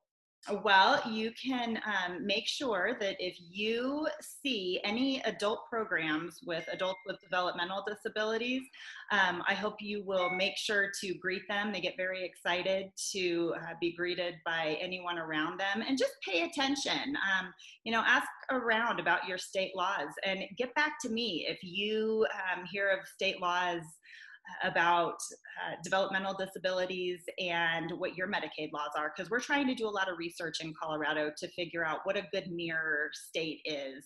Well, 0.50 1.00
you 1.08 1.32
can 1.34 1.80
um, 1.86 2.26
make 2.26 2.48
sure 2.48 2.98
that 3.00 3.16
if 3.20 3.38
you 3.40 4.08
see 4.22 4.82
any 4.84 5.22
adult 5.22 5.68
programs 5.70 6.40
with 6.44 6.68
adults 6.72 7.00
with 7.06 7.22
developmental 7.22 7.84
disabilities, 7.88 8.64
um, 9.12 9.44
I 9.48 9.54
hope 9.54 9.76
you 9.80 10.04
will 10.04 10.32
make 10.32 10.58
sure 10.58 10.92
to 11.02 11.14
greet 11.22 11.44
them. 11.48 11.72
They 11.72 11.80
get 11.80 11.96
very 11.96 12.26
excited 12.26 12.88
to 13.12 13.54
uh, 13.56 13.74
be 13.80 13.96
greeted 13.96 14.36
by 14.44 14.80
anyone 14.82 15.20
around 15.20 15.60
them 15.60 15.84
and 15.88 15.96
just 15.96 16.14
pay 16.28 16.42
attention. 16.44 17.16
Um, 17.16 17.54
you 17.84 17.92
know, 17.92 18.04
ask 18.04 18.28
around 18.50 19.00
about 19.00 19.28
your 19.28 19.38
state 19.38 19.76
laws 19.76 20.10
and 20.26 20.40
get 20.58 20.74
back 20.74 20.94
to 21.04 21.10
me 21.10 21.46
if 21.48 21.60
you 21.62 22.26
um, 22.52 22.66
hear 22.66 22.90
of 22.90 23.08
state 23.08 23.40
laws 23.40 23.84
about 24.64 25.16
uh, 25.16 25.76
developmental 25.84 26.34
disabilities 26.34 27.22
and 27.40 27.92
what 27.92 28.16
your 28.16 28.28
Medicaid 28.28 28.72
laws 28.74 28.92
are, 28.98 29.14
because 29.16 29.30
we're 29.30 29.40
trying 29.40 29.68
to 29.68 29.76
do 29.76 29.88
a 29.88 29.90
lot 29.90 30.10
of 30.10 30.18
research 30.18 30.62
in 30.62 30.74
Colorado 30.82 31.32
to 31.38 31.48
figure 31.50 31.86
out 31.86 32.00
what 32.04 32.18
a 32.18 32.24
good 32.32 32.52
mirror 32.52 33.10
state 33.14 33.62
is 33.66 34.06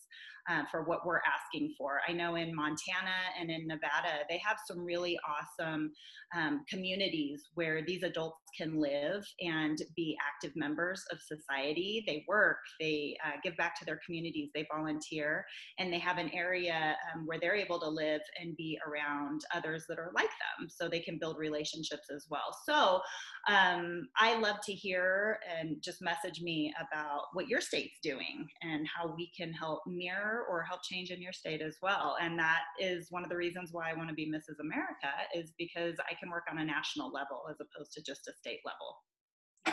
uh, 0.49 0.63
for 0.69 0.83
what 0.83 1.05
we're 1.05 1.21
asking 1.25 1.73
for. 1.77 1.99
I 2.07 2.13
know 2.13 2.35
in 2.35 2.55
Montana 2.55 3.15
and 3.39 3.49
in 3.49 3.67
Nevada, 3.67 4.23
they 4.29 4.39
have 4.45 4.57
some 4.67 4.83
really 4.83 5.17
awesome 5.27 5.91
um, 6.35 6.63
communities 6.69 7.43
where 7.55 7.83
these 7.83 8.03
adults 8.03 8.37
can 8.57 8.79
live 8.79 9.25
and 9.41 9.81
be 9.95 10.17
active 10.25 10.55
members 10.55 11.03
of 11.11 11.19
society. 11.19 12.03
They 12.07 12.23
work, 12.27 12.57
they 12.79 13.17
uh, 13.25 13.37
give 13.43 13.57
back 13.57 13.77
to 13.79 13.85
their 13.85 13.99
communities, 14.05 14.49
they 14.53 14.67
volunteer, 14.73 15.45
and 15.79 15.91
they 15.91 15.99
have 15.99 16.17
an 16.17 16.29
area 16.33 16.95
um, 17.13 17.25
where 17.25 17.39
they're 17.39 17.55
able 17.55 17.79
to 17.79 17.89
live 17.89 18.21
and 18.41 18.55
be 18.55 18.79
around 18.87 19.41
others 19.53 19.85
that 19.89 19.99
are 19.99 20.11
like 20.15 20.29
them 20.29 20.69
so 20.69 20.87
they 20.87 20.99
can 20.99 21.17
build 21.17 21.37
relationships 21.37 22.07
as 22.13 22.27
well. 22.29 22.55
So 22.65 23.01
um, 23.47 24.07
I 24.17 24.37
love 24.39 24.57
to 24.65 24.73
hear 24.73 25.39
and 25.57 25.81
just 25.81 26.01
message 26.01 26.41
me 26.41 26.73
about 26.79 27.21
what 27.33 27.47
your 27.47 27.61
state's 27.61 27.99
doing 28.01 28.47
and 28.61 28.87
how 28.87 29.13
we 29.15 29.31
can 29.37 29.51
help 29.53 29.81
mirror 29.85 30.34
or 30.43 30.63
help 30.63 30.81
change 30.83 31.11
in 31.11 31.21
your 31.21 31.33
state 31.33 31.61
as 31.61 31.77
well. 31.81 32.17
And 32.21 32.37
that 32.39 32.61
is 32.79 33.07
one 33.09 33.23
of 33.23 33.29
the 33.29 33.35
reasons 33.35 33.69
why 33.71 33.89
I 33.89 33.93
want 33.93 34.09
to 34.09 34.15
be 34.15 34.27
Mrs. 34.29 34.59
America 34.59 35.11
is 35.35 35.53
because 35.57 35.95
I 36.09 36.13
can 36.19 36.29
work 36.29 36.43
on 36.49 36.59
a 36.59 36.65
national 36.65 37.11
level 37.11 37.43
as 37.49 37.57
opposed 37.59 37.93
to 37.93 38.03
just 38.03 38.27
a 38.27 38.33
state 38.33 38.59
level. 38.65 38.97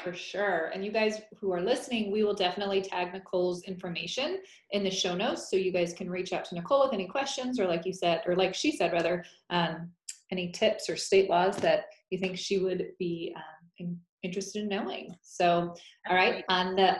For 0.03 0.15
sure. 0.15 0.71
And 0.75 0.85
you 0.85 0.91
guys 0.91 1.21
who 1.39 1.53
are 1.53 1.61
listening, 1.61 2.11
we 2.11 2.25
will 2.25 2.35
definitely 2.35 2.81
tag 2.81 3.13
Nicole's 3.13 3.63
information 3.65 4.41
in 4.71 4.83
the 4.83 4.91
show 4.91 5.15
notes 5.15 5.51
so 5.51 5.57
you 5.57 5.71
guys 5.71 5.93
can 5.93 6.11
reach 6.11 6.33
out 6.33 6.45
to 6.47 6.55
Nicole 6.55 6.85
with 6.85 6.95
any 6.95 7.07
questions 7.07 7.61
or, 7.61 7.67
like 7.67 7.85
you 7.85 7.93
said, 7.93 8.23
or 8.27 8.35
like 8.35 8.55
she 8.55 8.75
said, 8.75 8.93
rather, 8.93 9.25
um, 9.51 9.91
any 10.31 10.51
tips 10.51 10.89
or 10.89 10.97
state 10.97 11.29
laws 11.29 11.57
that 11.59 11.85
you 12.11 12.19
think 12.19 12.39
she 12.39 12.59
would 12.59 12.89
be 12.99 13.35
um, 13.81 13.99
interested 14.23 14.63
in 14.63 14.69
knowing. 14.69 15.15
So, 15.23 15.75
all 16.09 16.17
right, 16.17 16.43
on 16.49 16.75
the 16.75 16.97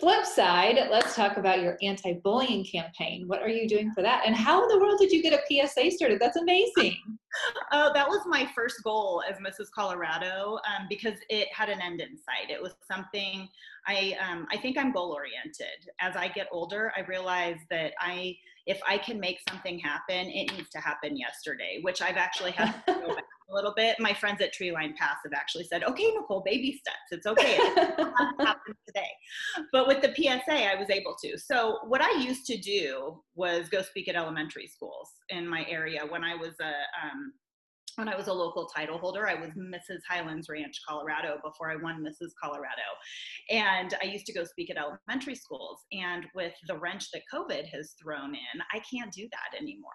flip 0.00 0.24
side, 0.24 0.76
let's 0.90 1.14
talk 1.14 1.36
about 1.36 1.60
your 1.60 1.76
anti 1.82 2.14
bullying 2.14 2.64
campaign. 2.64 3.28
What 3.28 3.42
are 3.42 3.48
you 3.48 3.68
doing 3.68 3.92
for 3.92 4.02
that? 4.02 4.22
And 4.26 4.34
how 4.34 4.62
in 4.62 4.68
the 4.68 4.78
world 4.78 4.98
did 4.98 5.12
you 5.12 5.22
get 5.22 5.34
a 5.34 5.42
PSA 5.46 5.90
started? 5.92 6.18
That's 6.20 6.36
amazing. 6.36 6.96
Oh, 7.70 7.92
that 7.94 8.08
was 8.08 8.22
my 8.26 8.50
first 8.56 8.82
goal 8.82 9.22
as 9.30 9.36
Mrs. 9.36 9.70
Colorado 9.72 10.58
um, 10.66 10.86
because 10.88 11.14
it 11.28 11.46
had 11.54 11.68
an 11.68 11.80
end 11.80 12.00
in 12.00 12.16
sight. 12.16 12.50
It 12.50 12.60
was 12.60 12.72
something 12.90 13.48
I, 13.86 14.16
um, 14.20 14.48
I 14.50 14.56
think 14.56 14.76
I'm 14.76 14.92
goal 14.92 15.12
oriented. 15.12 15.88
As 16.00 16.16
I 16.16 16.26
get 16.26 16.48
older, 16.50 16.92
I 16.96 17.02
realize 17.02 17.58
that 17.70 17.92
I, 18.00 18.36
if 18.66 18.80
I 18.86 18.98
can 18.98 19.20
make 19.20 19.38
something 19.48 19.78
happen, 19.78 20.26
it 20.28 20.52
needs 20.56 20.70
to 20.70 20.80
happen 20.80 21.16
yesterday, 21.16 21.78
which 21.82 22.02
I've 22.02 22.16
actually 22.16 22.50
had 22.50 22.72
to 22.88 22.94
go 22.94 23.14
back 23.14 23.24
a 23.50 23.54
little 23.54 23.72
bit. 23.76 23.96
My 23.98 24.14
friends 24.14 24.40
at 24.40 24.54
Treeline 24.54 24.94
Pass 24.96 25.16
have 25.24 25.32
actually 25.34 25.64
said, 25.64 25.84
okay, 25.84 26.10
Nicole, 26.12 26.42
baby 26.44 26.80
steps. 26.80 26.98
It's 27.10 27.26
okay. 27.26 27.56
It 27.58 27.98
happen 28.46 28.74
today. 28.86 29.10
But 29.72 29.86
with 29.86 30.02
the 30.02 30.14
PSA, 30.14 30.70
I 30.70 30.76
was 30.76 30.90
able 30.90 31.16
to. 31.24 31.38
So 31.38 31.78
what 31.86 32.00
I 32.00 32.10
used 32.20 32.46
to 32.46 32.58
do 32.58 33.22
was 33.34 33.68
go 33.68 33.82
speak 33.82 34.08
at 34.08 34.16
elementary 34.16 34.66
schools 34.66 35.10
in 35.28 35.46
my 35.46 35.64
area 35.68 36.02
when 36.08 36.24
I 36.24 36.34
was 36.34 36.54
a, 36.60 36.72
um, 37.04 37.32
when 37.96 38.08
I 38.08 38.16
was 38.16 38.28
a 38.28 38.32
local 38.32 38.66
title 38.66 38.98
holder. 38.98 39.28
I 39.28 39.34
was 39.34 39.50
Mrs. 39.50 40.00
Highlands 40.08 40.48
Ranch, 40.48 40.80
Colorado, 40.88 41.38
before 41.44 41.70
I 41.70 41.76
won 41.76 42.02
Mrs. 42.02 42.30
Colorado. 42.42 42.88
And 43.50 43.94
I 44.02 44.06
used 44.06 44.26
to 44.26 44.32
go 44.32 44.44
speak 44.44 44.70
at 44.70 44.76
elementary 44.78 45.34
schools. 45.34 45.80
And 45.92 46.26
with 46.34 46.54
the 46.66 46.78
wrench 46.78 47.10
that 47.12 47.22
COVID 47.32 47.66
has 47.66 47.94
thrown 48.02 48.34
in, 48.34 48.62
I 48.72 48.80
can't 48.90 49.12
do 49.12 49.28
that 49.32 49.60
anymore. 49.60 49.90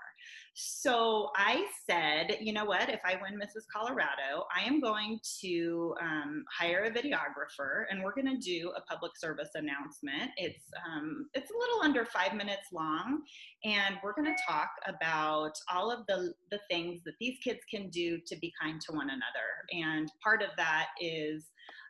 So 0.58 1.32
I 1.36 1.68
said, 1.86 2.38
you 2.40 2.54
know 2.54 2.64
what? 2.64 2.88
If 2.88 3.02
I 3.04 3.20
win 3.22 3.38
Mrs. 3.38 3.64
Colorado, 3.70 4.46
I 4.56 4.66
am 4.66 4.80
going 4.80 5.20
to 5.42 5.94
um, 6.02 6.46
hire 6.50 6.86
a 6.86 6.92
videographer, 6.92 7.84
and 7.90 8.02
we're 8.02 8.16
going 8.16 8.34
to 8.34 8.38
do 8.38 8.72
a 8.78 8.82
public 8.84 9.18
service 9.18 9.50
announcement. 9.56 10.32
It's 10.38 10.64
um, 10.88 11.28
it's 11.34 11.52
a 11.52 11.58
little 11.58 11.82
under 11.82 12.06
five 12.06 12.34
minutes 12.34 12.70
long, 12.72 13.24
and 13.66 13.98
we're 14.02 14.14
going 14.14 14.34
to 14.34 14.44
talk 14.48 14.70
about 14.88 15.52
all 15.70 15.92
of 15.92 16.08
the 16.08 16.34
the 16.52 16.62
things 16.70 17.02
that 17.04 17.16
these 17.20 17.38
kids 17.44 17.60
can 17.70 17.90
do 17.90 18.18
to 18.26 18.38
be 18.38 18.54
kind 18.60 18.80
to 18.80 18.94
one 18.94 19.10
another. 19.10 19.84
And 19.86 20.10
part 20.24 20.42
of 20.42 20.52
that 20.56 20.88
is 21.02 21.44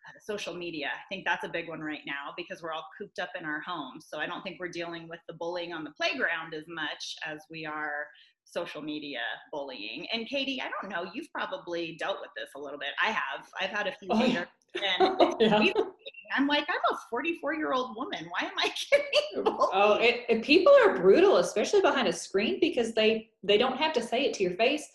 uh, 0.08 0.20
social 0.20 0.56
media. 0.56 0.88
I 0.88 1.06
think 1.08 1.24
that's 1.24 1.44
a 1.44 1.50
big 1.50 1.70
one 1.70 1.82
right 1.82 2.04
now 2.08 2.34
because 2.36 2.64
we're 2.64 2.74
all 2.74 2.88
cooped 2.98 3.20
up 3.20 3.30
in 3.40 3.46
our 3.46 3.62
homes. 3.62 4.08
So 4.10 4.18
I 4.18 4.26
don't 4.26 4.42
think 4.42 4.60
we're 4.60 4.70
dealing 4.70 5.08
with 5.08 5.20
the 5.28 5.36
bullying 5.36 5.72
on 5.72 5.84
the 5.84 5.92
playground 5.92 6.56
as 6.56 6.66
much 6.68 7.16
as 7.24 7.42
we 7.52 7.64
are 7.64 8.08
social 8.56 8.82
media 8.82 9.20
bullying. 9.52 10.08
And 10.14 10.28
Katie, 10.28 10.62
I 10.62 10.70
don't 10.82 10.90
know, 10.90 11.12
you've 11.14 11.32
probably 11.34 11.98
dealt 12.00 12.18
with 12.22 12.32
this 12.36 12.50
a 12.56 12.60
little 12.60 12.80
bit. 12.80 12.90
I 13.04 13.12
have. 13.12 13.46
I've 13.60 13.70
had 13.70 13.88
a 13.88 13.92
few 13.92 14.08
oh, 14.12 14.16
haters. 14.16 14.48
And 14.76 15.36
yeah. 15.40 15.74
I'm 16.36 16.48
like, 16.48 16.66
I'm 16.70 16.96
a 16.96 16.98
44 17.10 17.56
year 17.56 17.74
old 17.74 17.96
woman. 17.96 18.28
Why 18.30 18.48
am 18.48 18.54
I 18.58 18.72
getting 18.92 19.44
bullied? 19.44 19.70
Oh, 19.74 19.98
it, 20.00 20.26
it, 20.30 20.44
people 20.44 20.74
are 20.86 20.98
brutal, 20.98 21.38
especially 21.38 21.82
behind 21.82 22.08
a 22.08 22.14
screen, 22.14 22.58
because 22.60 22.94
they 22.94 23.30
they 23.44 23.58
don't 23.58 23.78
have 23.78 23.94
to 23.94 24.02
say 24.02 24.26
it 24.26 24.34
to 24.36 24.44
your 24.44 24.56
face. 24.56 24.88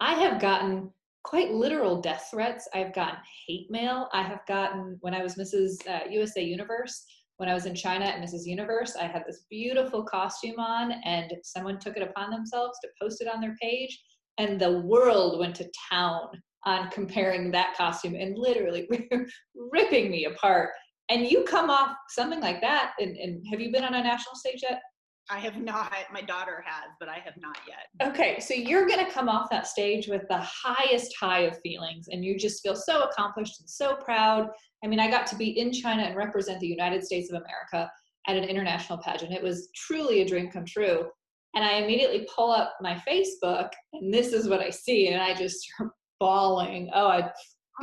I 0.00 0.14
have 0.14 0.40
gotten 0.40 0.90
quite 1.24 1.52
literal 1.52 2.00
death 2.00 2.28
threats. 2.30 2.68
I've 2.74 2.94
gotten 2.94 3.18
hate 3.46 3.70
mail. 3.70 4.08
I 4.12 4.22
have 4.22 4.40
gotten 4.46 4.96
when 5.00 5.14
I 5.14 5.22
was 5.22 5.34
Mrs. 5.34 5.86
Uh, 5.86 6.08
USA 6.10 6.42
Universe 6.42 7.04
when 7.38 7.48
I 7.48 7.54
was 7.54 7.66
in 7.66 7.74
China 7.74 8.04
at 8.04 8.20
Mrs. 8.20 8.44
Universe, 8.44 8.96
I 8.96 9.06
had 9.06 9.24
this 9.26 9.46
beautiful 9.48 10.02
costume 10.02 10.58
on, 10.58 10.92
and 11.04 11.32
someone 11.44 11.78
took 11.78 11.96
it 11.96 12.02
upon 12.02 12.30
themselves 12.30 12.78
to 12.82 12.88
post 13.00 13.20
it 13.20 13.28
on 13.28 13.40
their 13.40 13.56
page, 13.62 13.98
and 14.38 14.60
the 14.60 14.80
world 14.80 15.38
went 15.38 15.54
to 15.56 15.70
town 15.90 16.28
on 16.64 16.90
comparing 16.90 17.50
that 17.52 17.76
costume 17.76 18.16
and 18.16 18.36
literally 18.36 18.88
ripping 19.72 20.10
me 20.10 20.24
apart. 20.24 20.70
And 21.08 21.30
you 21.30 21.44
come 21.44 21.70
off 21.70 21.96
something 22.10 22.40
like 22.40 22.60
that, 22.60 22.92
and, 22.98 23.16
and 23.16 23.46
have 23.50 23.60
you 23.60 23.70
been 23.72 23.84
on 23.84 23.94
a 23.94 24.02
national 24.02 24.34
stage 24.34 24.60
yet? 24.68 24.82
I 25.30 25.38
have 25.38 25.56
not. 25.56 25.92
My 26.12 26.22
daughter 26.22 26.64
has, 26.64 26.90
but 26.98 27.08
I 27.08 27.18
have 27.24 27.34
not 27.38 27.58
yet. 27.66 28.08
Okay, 28.10 28.40
so 28.40 28.54
you're 28.54 28.86
going 28.86 29.04
to 29.04 29.10
come 29.10 29.28
off 29.28 29.50
that 29.50 29.66
stage 29.66 30.08
with 30.08 30.22
the 30.28 30.38
highest 30.38 31.14
high 31.20 31.40
of 31.40 31.58
feelings, 31.60 32.08
and 32.10 32.24
you 32.24 32.38
just 32.38 32.62
feel 32.62 32.74
so 32.74 33.02
accomplished 33.02 33.60
and 33.60 33.68
so 33.68 33.96
proud. 33.96 34.48
I 34.82 34.86
mean, 34.86 35.00
I 35.00 35.10
got 35.10 35.26
to 35.28 35.36
be 35.36 35.58
in 35.58 35.72
China 35.72 36.02
and 36.02 36.16
represent 36.16 36.60
the 36.60 36.66
United 36.66 37.04
States 37.04 37.30
of 37.30 37.42
America 37.42 37.90
at 38.26 38.36
an 38.36 38.44
international 38.44 38.98
pageant. 38.98 39.32
It 39.32 39.42
was 39.42 39.68
truly 39.74 40.22
a 40.22 40.28
dream 40.28 40.50
come 40.50 40.64
true. 40.64 41.06
And 41.54 41.64
I 41.64 41.74
immediately 41.74 42.26
pull 42.34 42.50
up 42.50 42.74
my 42.80 42.94
Facebook, 43.08 43.70
and 43.92 44.12
this 44.12 44.32
is 44.32 44.48
what 44.48 44.60
I 44.60 44.70
see, 44.70 45.08
and 45.08 45.20
I 45.20 45.34
just 45.34 45.60
start 45.60 45.90
bawling. 46.20 46.90
Oh, 46.94 47.08
I. 47.08 47.30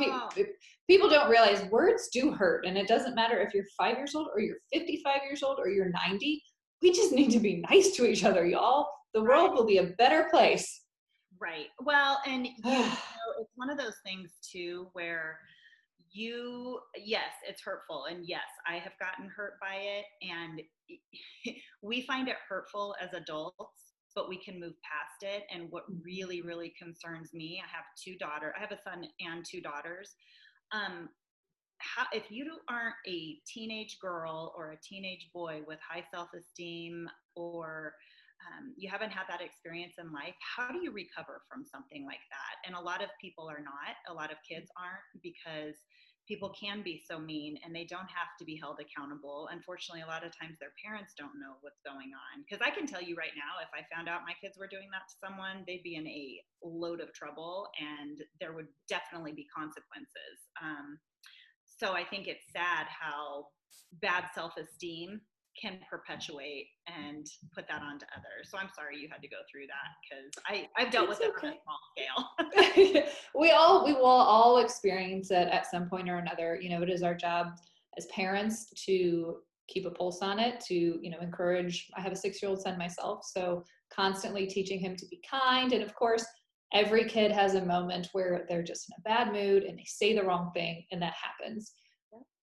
Oh. 0.00 0.28
People 0.88 1.08
don't 1.08 1.30
realize 1.30 1.64
words 1.64 2.08
do 2.12 2.30
hurt, 2.30 2.64
and 2.64 2.76
it 2.76 2.86
doesn't 2.86 3.14
matter 3.14 3.40
if 3.40 3.54
you're 3.54 3.64
five 3.76 3.96
years 3.96 4.14
old 4.14 4.28
or 4.32 4.40
you're 4.40 4.58
55 4.72 5.22
years 5.28 5.42
old 5.42 5.58
or 5.58 5.68
you're 5.68 5.90
90 5.90 6.42
we 6.82 6.92
just 6.92 7.12
need 7.12 7.30
to 7.30 7.40
be 7.40 7.64
nice 7.70 7.92
to 7.92 8.06
each 8.06 8.24
other, 8.24 8.46
y'all. 8.46 8.88
The 9.14 9.22
right. 9.22 9.42
world 9.42 9.54
will 9.54 9.66
be 9.66 9.78
a 9.78 9.94
better 9.98 10.28
place. 10.30 10.82
Right. 11.40 11.66
Well, 11.84 12.20
and 12.26 12.46
you 12.46 12.52
know, 12.64 12.92
it's 13.40 13.52
one 13.56 13.70
of 13.70 13.78
those 13.78 13.96
things 14.04 14.32
too 14.42 14.88
where 14.92 15.38
you 16.16 16.80
yes 16.96 17.32
it's 17.46 17.62
hurtful 17.62 18.06
and 18.08 18.26
yes 18.26 18.46
i 18.66 18.76
have 18.76 18.92
gotten 18.98 19.28
hurt 19.28 19.54
by 19.60 19.74
it 19.74 20.04
and 20.22 20.62
we 21.82 22.00
find 22.02 22.28
it 22.28 22.36
hurtful 22.48 22.94
as 23.02 23.12
adults 23.12 23.92
but 24.14 24.28
we 24.28 24.42
can 24.42 24.58
move 24.58 24.72
past 24.82 25.22
it 25.22 25.44
and 25.52 25.70
what 25.70 25.84
really 26.02 26.40
really 26.40 26.72
concerns 26.80 27.34
me 27.34 27.60
i 27.62 27.68
have 27.68 27.84
two 28.02 28.16
daughters 28.16 28.54
i 28.56 28.60
have 28.60 28.72
a 28.72 28.80
son 28.82 29.04
and 29.20 29.44
two 29.44 29.60
daughters 29.60 30.14
um, 30.72 31.08
how, 31.78 32.06
if 32.12 32.30
you 32.30 32.46
aren't 32.68 32.94
a 33.06 33.38
teenage 33.46 33.98
girl 34.00 34.54
or 34.56 34.72
a 34.72 34.78
teenage 34.82 35.28
boy 35.32 35.62
with 35.66 35.78
high 35.86 36.04
self-esteem 36.12 37.08
or 37.34 37.92
um, 38.46 38.74
you 38.76 38.88
haven't 38.90 39.10
had 39.10 39.24
that 39.28 39.40
experience 39.40 39.94
in 39.98 40.12
life 40.12 40.34
how 40.56 40.68
do 40.68 40.78
you 40.82 40.92
recover 40.92 41.40
from 41.48 41.64
something 41.64 42.04
like 42.04 42.22
that 42.30 42.54
and 42.66 42.76
a 42.76 42.80
lot 42.80 43.02
of 43.02 43.08
people 43.20 43.48
are 43.48 43.64
not 43.64 43.96
a 44.08 44.12
lot 44.12 44.30
of 44.30 44.36
kids 44.48 44.68
aren't 44.76 45.08
because 45.22 45.76
people 46.26 46.52
can 46.58 46.82
be 46.82 47.00
so 47.08 47.18
mean 47.18 47.56
and 47.64 47.74
they 47.74 47.86
don't 47.86 48.10
have 48.10 48.34
to 48.38 48.44
be 48.44 48.58
held 48.58 48.78
accountable. 48.82 49.48
Unfortunately, 49.50 50.02
a 50.02 50.10
lot 50.10 50.26
of 50.26 50.34
times 50.34 50.58
their 50.58 50.74
parents 50.82 51.14
don't 51.16 51.38
know 51.38 51.54
what's 51.62 51.80
going 51.86 52.10
on. 52.10 52.42
Because 52.42 52.60
I 52.60 52.74
can 52.74 52.86
tell 52.86 53.00
you 53.00 53.14
right 53.14 53.34
now, 53.38 53.62
if 53.62 53.70
I 53.70 53.86
found 53.94 54.10
out 54.10 54.26
my 54.26 54.34
kids 54.42 54.58
were 54.58 54.66
doing 54.66 54.90
that 54.90 55.06
to 55.06 55.16
someone, 55.22 55.62
they'd 55.66 55.86
be 55.86 55.94
in 55.94 56.06
a 56.06 56.42
load 56.66 57.00
of 57.00 57.14
trouble 57.14 57.70
and 57.78 58.18
there 58.42 58.52
would 58.52 58.68
definitely 58.90 59.32
be 59.32 59.46
consequences. 59.54 60.36
Um, 60.58 60.98
so 61.76 61.92
I 61.92 62.04
think 62.04 62.26
it's 62.26 62.44
sad 62.52 62.86
how 62.88 63.46
bad 64.00 64.24
self 64.34 64.52
esteem 64.56 65.20
can 65.60 65.78
perpetuate 65.88 66.66
and 66.86 67.26
put 67.54 67.66
that 67.68 67.82
onto 67.82 68.04
others. 68.14 68.50
So 68.50 68.58
I'm 68.58 68.68
sorry 68.74 68.98
you 68.98 69.08
had 69.10 69.22
to 69.22 69.28
go 69.28 69.36
through 69.50 69.66
that 69.68 69.90
because 70.02 70.30
I 70.46 70.68
I've 70.76 70.92
dealt 70.92 71.08
it's 71.10 71.18
with 71.18 71.28
it 71.28 71.34
on 71.42 71.50
a 71.50 71.56
small 71.62 72.94
scale. 72.94 73.04
we 73.34 73.50
all 73.50 73.84
we 73.84 73.92
will 73.92 74.04
all 74.04 74.58
experience 74.58 75.30
it 75.30 75.48
at 75.48 75.70
some 75.70 75.88
point 75.88 76.08
or 76.08 76.18
another. 76.18 76.58
You 76.60 76.70
know, 76.70 76.82
it 76.82 76.90
is 76.90 77.02
our 77.02 77.14
job 77.14 77.58
as 77.96 78.06
parents 78.06 78.70
to 78.84 79.38
keep 79.68 79.86
a 79.86 79.90
pulse 79.90 80.20
on 80.22 80.38
it, 80.38 80.60
to 80.60 80.74
you 80.74 81.10
know 81.10 81.18
encourage. 81.20 81.90
I 81.96 82.00
have 82.00 82.12
a 82.12 82.16
six 82.16 82.42
year 82.42 82.50
old 82.50 82.60
son 82.60 82.78
myself, 82.78 83.24
so 83.24 83.64
constantly 83.90 84.46
teaching 84.46 84.78
him 84.78 84.96
to 84.96 85.06
be 85.06 85.20
kind, 85.28 85.72
and 85.72 85.82
of 85.82 85.94
course. 85.94 86.24
Every 86.72 87.08
kid 87.08 87.30
has 87.32 87.54
a 87.54 87.64
moment 87.64 88.08
where 88.12 88.44
they're 88.48 88.62
just 88.62 88.88
in 88.88 88.94
a 88.98 89.08
bad 89.08 89.32
mood 89.32 89.62
and 89.62 89.78
they 89.78 89.86
say 89.86 90.14
the 90.14 90.24
wrong 90.24 90.50
thing, 90.54 90.84
and 90.90 91.00
that 91.00 91.14
happens. 91.14 91.72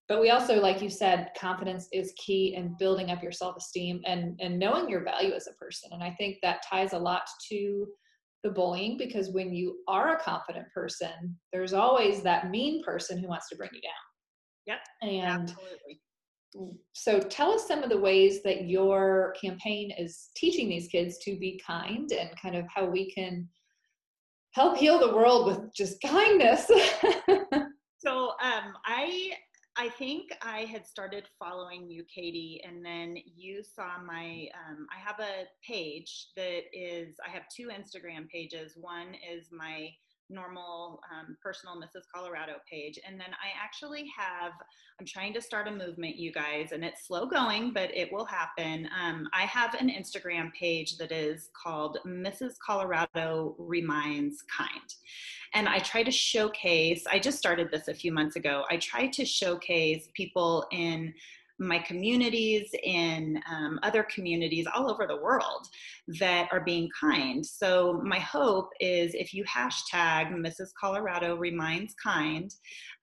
But 0.10 0.20
we 0.20 0.32
also 0.32 0.60
like 0.60 0.82
you 0.82 0.89
said 0.89 1.32
confidence 1.38 1.88
is 1.92 2.13
key 2.18 2.56
in 2.56 2.75
building 2.77 3.10
up 3.10 3.24
your 3.24 3.32
self-esteem 3.32 4.01
and 4.06 4.39
and 4.42 4.60
knowing 4.60 4.89
your 4.89 5.03
value 5.03 5.34
as 5.34 5.48
a 5.48 5.53
person. 5.53 5.92
And 5.94 6.03
i 6.03 6.12
think 6.12 6.38
that 6.44 6.63
ties 6.70 6.94
a 6.94 7.00
lot 7.00 7.24
to 7.50 7.88
the 8.44 8.51
bullying 8.51 8.98
because 8.98 9.32
when 9.32 9.53
you 9.53 9.77
are 9.88 10.15
a 10.15 10.20
confident 10.20 10.68
person 10.74 11.38
there's 11.53 11.74
always 11.74 12.22
that 12.22 12.51
mean 12.51 12.84
person 12.84 13.18
who 13.18 13.27
wants 13.27 13.48
to 13.50 13.56
bring 13.56 13.70
you 13.74 13.82
down. 13.82 13.92
Yep. 14.65 14.80
And 15.01 15.50
absolutely. 15.50 16.01
so 16.94 17.20
tell 17.20 17.51
us 17.51 17.68
some 17.68 17.84
of 17.84 17.89
the 17.89 17.98
ways 17.98 18.44
that 18.44 18.65
your 18.65 19.34
campaign 19.42 19.92
is 19.98 20.30
teaching 20.36 20.70
these 20.70 20.88
kids 20.88 21.18
to 21.20 21.38
be 21.39 21.62
kind 21.65 22.12
and 22.12 22.30
kind 22.39 22.56
of 22.56 22.65
how 22.74 22.86
we 22.86 23.12
can 23.12 23.48
help 24.53 24.77
heal 24.77 25.00
the 25.00 25.15
world 25.15 25.48
with 25.48 25.74
just 25.74 26.01
kindness 26.01 26.65
so 27.98 28.31
um, 28.41 28.74
i 28.86 29.31
I 29.75 29.89
think 29.89 30.29
I 30.43 30.62
had 30.72 30.86
started 30.86 31.27
following 31.39 31.89
you, 31.89 32.03
Katie, 32.03 32.62
and 32.63 32.86
then 32.86 33.15
you 33.25 33.63
saw 33.63 33.98
my. 34.05 34.48
Um, 34.53 34.86
I 34.95 35.00
have 35.03 35.19
a 35.19 35.45
page 35.67 36.27
that 36.36 36.62
is. 36.74 37.15
I 37.25 37.31
have 37.31 37.43
two 37.55 37.69
Instagram 37.69 38.29
pages. 38.29 38.74
One 38.75 39.15
is 39.15 39.48
my 39.51 39.89
normal 40.30 41.01
um, 41.12 41.38
personal 41.42 41.75
Mrs. 41.75 42.03
Colorado 42.13 42.53
page. 42.70 43.00
And 43.08 43.20
then 43.20 43.30
I 43.32 43.63
actually 43.63 44.06
have, 44.18 44.53
I'm 45.00 45.06
trying 45.06 45.34
to 45.34 45.42
start 45.42 45.68
a 45.68 45.72
movement, 45.72 46.15
you 46.15 46.32
guys, 46.32 46.72
and 46.72 46.84
it's 46.84 47.08
slow 47.08 47.25
going, 47.25 47.74
but 47.74 47.96
it 47.96 48.12
will 48.12 48.25
happen. 48.25 48.88
Um, 49.00 49.27
I 49.34 49.44
have 49.44 49.74
an 49.75 49.89
Instagram 49.89 50.51
page 50.53 50.98
that 50.98 51.12
is 51.12 51.50
called 51.53 51.98
Mrs. 52.06 52.53
Colorado 52.65 53.56
Reminds 53.58 54.44
Kind. 54.44 54.96
And 55.53 55.70
I 55.70 55.80
try 55.80 56.03
to 56.03 56.12
showcase, 56.12 57.03
I 57.12 57.20
just 57.20 57.38
started 57.38 57.70
this 57.72 57.88
a 57.88 57.94
few 57.94 58.12
months 58.12 58.36
ago. 58.36 58.63
I 58.72 58.77
try 58.77 59.08
to 59.08 59.25
showcase 59.25 60.10
people 60.13 60.65
in 60.72 61.13
my 61.60 61.79
communities, 61.79 62.69
in 62.83 63.39
um, 63.50 63.79
other 63.83 64.03
communities 64.03 64.65
all 64.74 64.89
over 64.89 65.05
the 65.07 65.22
world 65.22 65.67
that 66.19 66.50
are 66.51 66.62
being 66.62 66.89
kind. 67.00 67.45
So, 67.45 68.01
my 68.03 68.19
hope 68.19 68.70
is 68.79 69.13
if 69.13 69.33
you 69.33 69.44
hashtag 69.46 70.31
Mrs. 70.31 70.70
Colorado 70.79 71.35
Reminds 71.35 71.94
Kind, 71.96 72.53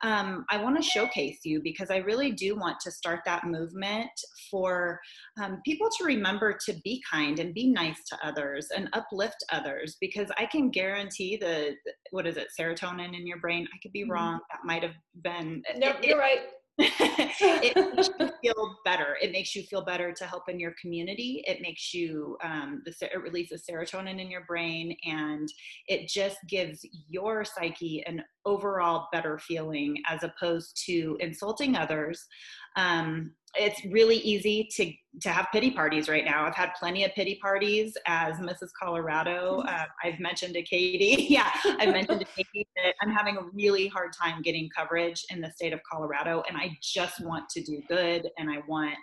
um, 0.02 0.44
I 0.50 0.62
want 0.62 0.76
to 0.76 0.82
showcase 0.82 1.40
you 1.44 1.60
because 1.62 1.90
I 1.90 1.98
really 1.98 2.32
do 2.32 2.56
want 2.56 2.80
to 2.80 2.90
start 2.90 3.20
that 3.26 3.44
movement 3.44 4.10
for 4.50 5.00
um, 5.40 5.60
people 5.64 5.88
to 5.98 6.04
remember 6.04 6.56
to 6.66 6.72
be 6.84 7.02
kind 7.10 7.38
and 7.38 7.54
be 7.54 7.70
nice 7.70 8.02
to 8.08 8.18
others 8.24 8.68
and 8.76 8.88
uplift 8.92 9.44
others 9.52 9.96
because 10.00 10.28
I 10.38 10.46
can 10.46 10.70
guarantee 10.70 11.36
the 11.36 11.76
what 12.10 12.26
is 12.26 12.36
it 12.36 12.48
serotonin 12.58 13.16
in 13.16 13.26
your 13.26 13.38
brain. 13.38 13.68
I 13.72 13.78
could 13.82 13.92
be 13.92 14.02
mm-hmm. 14.02 14.12
wrong. 14.12 14.40
That 14.50 14.60
might 14.64 14.82
have 14.82 14.94
been. 15.22 15.62
No, 15.76 15.94
you're 16.02 16.18
right 16.18 16.40
it 17.62 17.76
makes 17.76 18.08
you 18.18 18.30
feel 18.42 18.76
better. 18.84 19.16
It 19.20 19.32
makes 19.32 19.54
you 19.54 19.62
feel 19.64 19.84
better 19.84 20.12
to 20.12 20.24
help 20.24 20.48
in 20.48 20.58
your 20.58 20.74
community. 20.80 21.44
It 21.46 21.60
makes 21.60 21.92
you, 21.92 22.38
um, 22.42 22.82
the, 22.84 22.92
it 23.02 23.20
releases 23.20 23.64
serotonin 23.68 24.20
in 24.20 24.30
your 24.30 24.44
brain 24.44 24.96
and 25.04 25.48
it 25.88 26.08
just 26.08 26.38
gives 26.48 26.86
your 27.08 27.44
psyche 27.44 28.02
an 28.06 28.22
overall 28.46 29.08
better 29.12 29.38
feeling 29.38 29.96
as 30.08 30.22
opposed 30.22 30.82
to 30.86 31.18
insulting 31.20 31.76
others. 31.76 32.24
Um, 32.76 33.32
it's 33.54 33.84
really 33.86 34.16
easy 34.18 34.68
to 34.76 34.92
to 35.22 35.28
have 35.28 35.48
pity 35.52 35.72
parties 35.72 36.08
right 36.08 36.24
now. 36.24 36.44
I've 36.46 36.54
had 36.54 36.70
plenty 36.78 37.04
of 37.04 37.12
pity 37.14 37.40
parties 37.42 37.96
as 38.06 38.36
Mrs. 38.36 38.68
Colorado. 38.80 39.64
Uh, 39.70 39.84
I've 40.02 40.18
mentioned 40.18 40.54
to 40.54 40.62
Katie, 40.62 41.26
yeah, 41.30 41.48
I've 41.78 41.92
mentioned 41.92 42.20
to 42.20 42.26
Katie 42.26 42.66
that 42.76 42.94
I'm 43.00 43.10
having 43.10 43.36
a 43.36 43.42
really 43.52 43.86
hard 43.86 44.12
time 44.12 44.42
getting 44.42 44.68
coverage 44.76 45.24
in 45.30 45.40
the 45.40 45.50
state 45.52 45.72
of 45.72 45.80
Colorado, 45.90 46.42
and 46.48 46.56
I 46.56 46.76
just 46.82 47.20
want 47.20 47.48
to 47.50 47.62
do 47.62 47.80
good, 47.88 48.28
and 48.36 48.50
I 48.50 48.62
want 48.66 48.96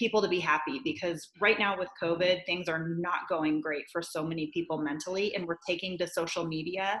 people 0.00 0.22
to 0.22 0.28
be 0.28 0.40
happy 0.40 0.80
because 0.82 1.28
right 1.42 1.58
now 1.58 1.78
with 1.78 1.88
COVID, 2.02 2.46
things 2.46 2.68
are 2.68 2.88
not 2.88 3.28
going 3.28 3.60
great 3.60 3.84
for 3.92 4.00
so 4.00 4.24
many 4.24 4.50
people 4.52 4.78
mentally, 4.78 5.34
and 5.34 5.46
we're 5.46 5.58
taking 5.68 5.98
to 5.98 6.08
social 6.08 6.46
media. 6.46 7.00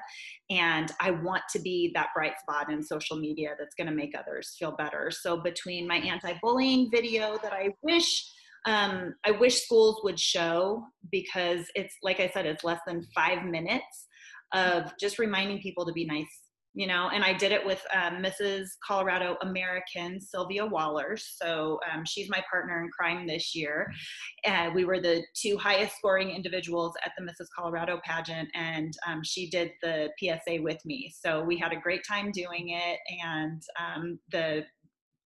And 0.50 0.92
I 1.00 1.12
want 1.12 1.42
to 1.52 1.58
be 1.58 1.90
that 1.94 2.10
bright 2.14 2.34
spot 2.38 2.70
in 2.70 2.82
social 2.82 3.16
media 3.16 3.56
that's 3.58 3.74
going 3.74 3.88
to 3.88 3.94
make 3.94 4.12
others 4.16 4.54
feel 4.58 4.76
better. 4.76 5.10
So, 5.10 5.40
between 5.40 5.88
my 5.88 5.96
anti 5.96 6.34
bullying 6.42 6.90
video 6.92 7.38
that 7.42 7.54
I 7.54 7.70
wish 7.82 8.30
um, 8.66 9.14
I 9.24 9.30
wish 9.30 9.62
schools 9.62 10.02
would 10.04 10.20
show 10.20 10.84
because 11.10 11.64
it's 11.74 11.96
like 12.02 12.20
I 12.20 12.28
said, 12.28 12.44
it's 12.44 12.62
less 12.62 12.80
than 12.86 13.06
five 13.14 13.42
minutes 13.44 14.06
of 14.52 14.92
just 15.00 15.18
reminding 15.18 15.62
people 15.62 15.86
to 15.86 15.92
be 15.92 16.04
nice 16.04 16.49
you 16.74 16.86
know, 16.86 17.10
and 17.12 17.24
I 17.24 17.32
did 17.32 17.50
it 17.50 17.64
with 17.64 17.84
um, 17.94 18.22
Mrs. 18.22 18.68
Colorado 18.86 19.36
American, 19.42 20.20
Sylvia 20.20 20.64
Waller. 20.64 21.16
So 21.16 21.80
um, 21.92 22.04
she's 22.04 22.30
my 22.30 22.42
partner 22.48 22.82
in 22.82 22.90
crime 22.90 23.26
this 23.26 23.54
year. 23.54 23.90
Uh, 24.46 24.70
we 24.72 24.84
were 24.84 25.00
the 25.00 25.22
two 25.34 25.56
highest 25.56 25.96
scoring 25.96 26.30
individuals 26.30 26.94
at 27.04 27.12
the 27.18 27.24
Mrs. 27.24 27.46
Colorado 27.56 28.00
pageant, 28.04 28.48
and 28.54 28.92
um, 29.06 29.22
she 29.24 29.50
did 29.50 29.72
the 29.82 30.10
PSA 30.18 30.62
with 30.62 30.78
me. 30.84 31.12
So 31.18 31.42
we 31.42 31.58
had 31.58 31.72
a 31.72 31.80
great 31.80 32.02
time 32.08 32.30
doing 32.30 32.70
it, 32.70 32.98
and 33.24 33.62
um, 33.78 34.18
the 34.30 34.64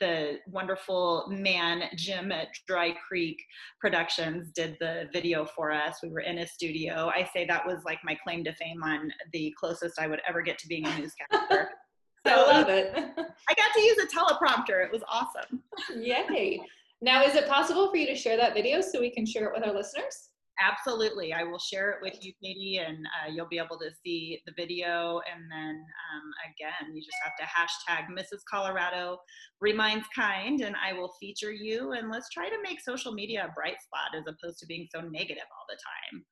the 0.01 0.39
wonderful 0.47 1.27
man 1.29 1.85
Jim 1.95 2.33
at 2.33 2.49
Dry 2.67 2.95
Creek 3.07 3.41
Productions 3.81 4.51
did 4.53 4.77
the 4.81 5.09
video 5.13 5.45
for 5.45 5.71
us. 5.71 5.99
We 6.03 6.09
were 6.11 6.21
in 6.21 6.39
a 6.39 6.47
studio. 6.47 7.11
I 7.15 7.29
say 7.33 7.47
that 7.47 7.67
was 7.67 7.83
like 7.85 7.99
my 8.03 8.17
claim 8.25 8.43
to 8.45 8.55
fame 8.55 8.83
on 8.83 9.13
the 9.33 9.55
closest 9.59 10.01
I 10.01 10.07
would 10.07 10.21
ever 10.29 10.43
get 10.43 10.59
to 10.59 10.69
being 10.69 10.87
a 10.87 10.99
newscaster. 10.99 11.71
So, 12.27 12.35
I 12.35 12.59
love 12.59 12.69
it. 12.69 12.93
I 13.49 13.55
got 13.55 13.73
to 13.73 13.81
use 13.81 13.97
a 13.97 14.07
teleprompter. 14.07 14.85
It 14.85 14.93
was 14.93 15.01
awesome. 15.09 15.63
Yay. 15.97 16.61
Now, 17.01 17.25
is 17.25 17.35
it 17.35 17.49
possible 17.49 17.91
for 17.91 17.97
you 17.97 18.07
to 18.09 18.15
share 18.15 18.37
that 18.37 18.53
video 18.53 18.83
so 18.83 19.01
we 19.01 19.11
can 19.11 19.25
share 19.25 19.47
it 19.47 19.53
with 19.55 19.67
our 19.67 19.75
listeners? 19.75 20.29
Absolutely. 20.61 21.33
I 21.33 21.43
will 21.43 21.59
share 21.59 21.91
it 21.91 21.99
with 22.03 22.23
you, 22.23 22.33
Katie, 22.43 22.81
and 22.87 22.99
uh, 23.07 23.31
you'll 23.33 23.49
be 23.49 23.59
able 23.59 23.79
to 23.79 23.91
see 24.05 24.43
the 24.47 24.53
video. 24.57 25.21
And 25.33 25.51
then 25.51 25.83
um, 26.13 26.27
again, 26.53 26.95
you 26.95 27.01
just 27.01 27.17
have 27.25 27.33
to 27.39 27.45
hashtag 27.45 28.09
Mrs. 28.13 28.41
Colorado 28.51 29.19
reminds 29.61 30.07
kind, 30.15 30.61
and 30.61 30.77
I 30.77 30.93
will 30.93 31.15
feature 31.19 31.53
you. 31.53 31.93
And 31.93 32.11
let's 32.11 32.29
try 32.29 32.51
to 32.51 32.63
make 32.63 32.81
social 32.81 33.13
media 33.13 33.47
a 33.49 33.55
bright 33.55 33.81
spot 33.81 34.19
as 34.19 34.25
opposed 34.27 34.59
to 34.59 34.67
being 34.67 34.87
so 34.95 35.01
negative 35.01 35.45
all 35.51 35.67
the 35.69 35.77
time. 35.77 36.25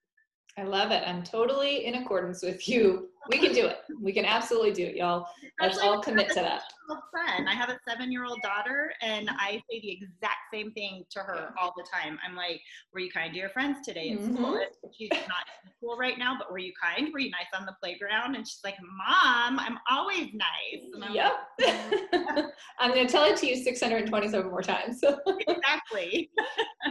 I 0.59 0.65
love 0.65 0.91
it. 0.91 1.05
I'm 1.07 1.23
totally 1.23 1.87
in 1.87 1.95
accordance 1.95 2.43
with 2.43 2.69
you. 2.69 3.11
We 3.31 3.39
can 3.39 3.53
do 3.53 3.67
it. 3.67 3.79
We 4.01 4.13
can 4.13 4.25
absolutely 4.25 4.73
do 4.73 4.87
it, 4.87 4.97
y'all. 4.97 5.29
Let's 5.61 5.79
all 5.79 6.03
commit 6.03 6.29
to 6.31 6.35
that. 6.37 6.63
Fun. 6.89 7.47
I 7.47 7.55
have 7.55 7.69
a 7.69 7.79
seven-year-old 7.87 8.41
daughter, 8.43 8.91
and 9.03 9.29
I 9.31 9.63
say 9.71 9.81
the 9.81 9.93
exact 9.93 10.51
same 10.53 10.73
thing 10.73 11.05
to 11.11 11.21
her 11.21 11.53
all 11.61 11.75
the 11.77 11.85
time. 11.93 12.19
I'm 12.27 12.35
like, 12.35 12.61
"Were 12.93 13.01
you 13.01 13.11
kind 13.11 13.33
to 13.35 13.39
your 13.39 13.51
friends 13.51 13.87
today 13.87 14.13
at 14.13 14.19
mm-hmm. 14.19 14.35
school?" 14.35 14.61
She's 14.97 15.11
not 15.11 15.45
in 15.65 15.71
school 15.77 15.97
right 15.97 16.19
now, 16.19 16.37
but 16.39 16.51
were 16.51 16.59
you 16.59 16.73
kind? 16.83 17.13
Were 17.13 17.19
you 17.19 17.31
nice 17.31 17.47
on 17.55 17.67
the 17.67 17.75
playground? 17.83 18.35
And 18.35 18.49
she's 18.49 18.61
like, 18.65 18.77
"Mom, 18.81 19.61
I'm 19.61 19.79
always 19.91 20.29
nice." 20.33 20.85
And 20.95 21.05
I'm 21.05 21.15
yep. 21.15 21.33
Like, 21.61 22.47
I'm 22.81 22.95
going 22.95 23.07
to 23.07 23.13
tell 23.13 23.25
it 23.25 23.37
to 23.39 23.47
you 23.47 23.57
627 23.57 24.51
more 24.51 24.63
times. 24.63 25.01
exactly. 25.27 26.31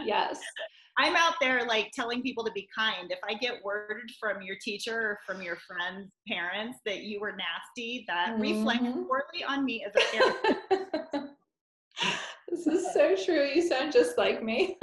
yes. 0.04 0.38
I'm 0.98 1.14
out 1.14 1.34
there 1.40 1.64
like 1.64 1.92
telling 1.92 2.22
people 2.22 2.44
to 2.44 2.50
be 2.52 2.68
kind. 2.76 3.10
If 3.10 3.20
I 3.26 3.34
get 3.34 3.64
word 3.64 4.10
from 4.18 4.42
your 4.42 4.56
teacher 4.60 5.00
or 5.00 5.18
from 5.24 5.40
your 5.40 5.56
friends' 5.56 6.10
parents 6.26 6.78
that 6.86 7.02
you 7.04 7.20
were 7.20 7.32
nasty, 7.32 8.04
that 8.08 8.32
mm-hmm. 8.32 8.40
reflects 8.40 8.92
poorly 9.06 9.44
on 9.48 9.64
me 9.64 9.86
as 9.86 9.92
a 9.94 10.00
parent. 11.14 11.30
this 12.48 12.66
is 12.66 12.92
so 12.92 13.14
true. 13.16 13.44
You 13.44 13.62
sound 13.62 13.92
just 13.92 14.18
like 14.18 14.42
me. 14.42 14.76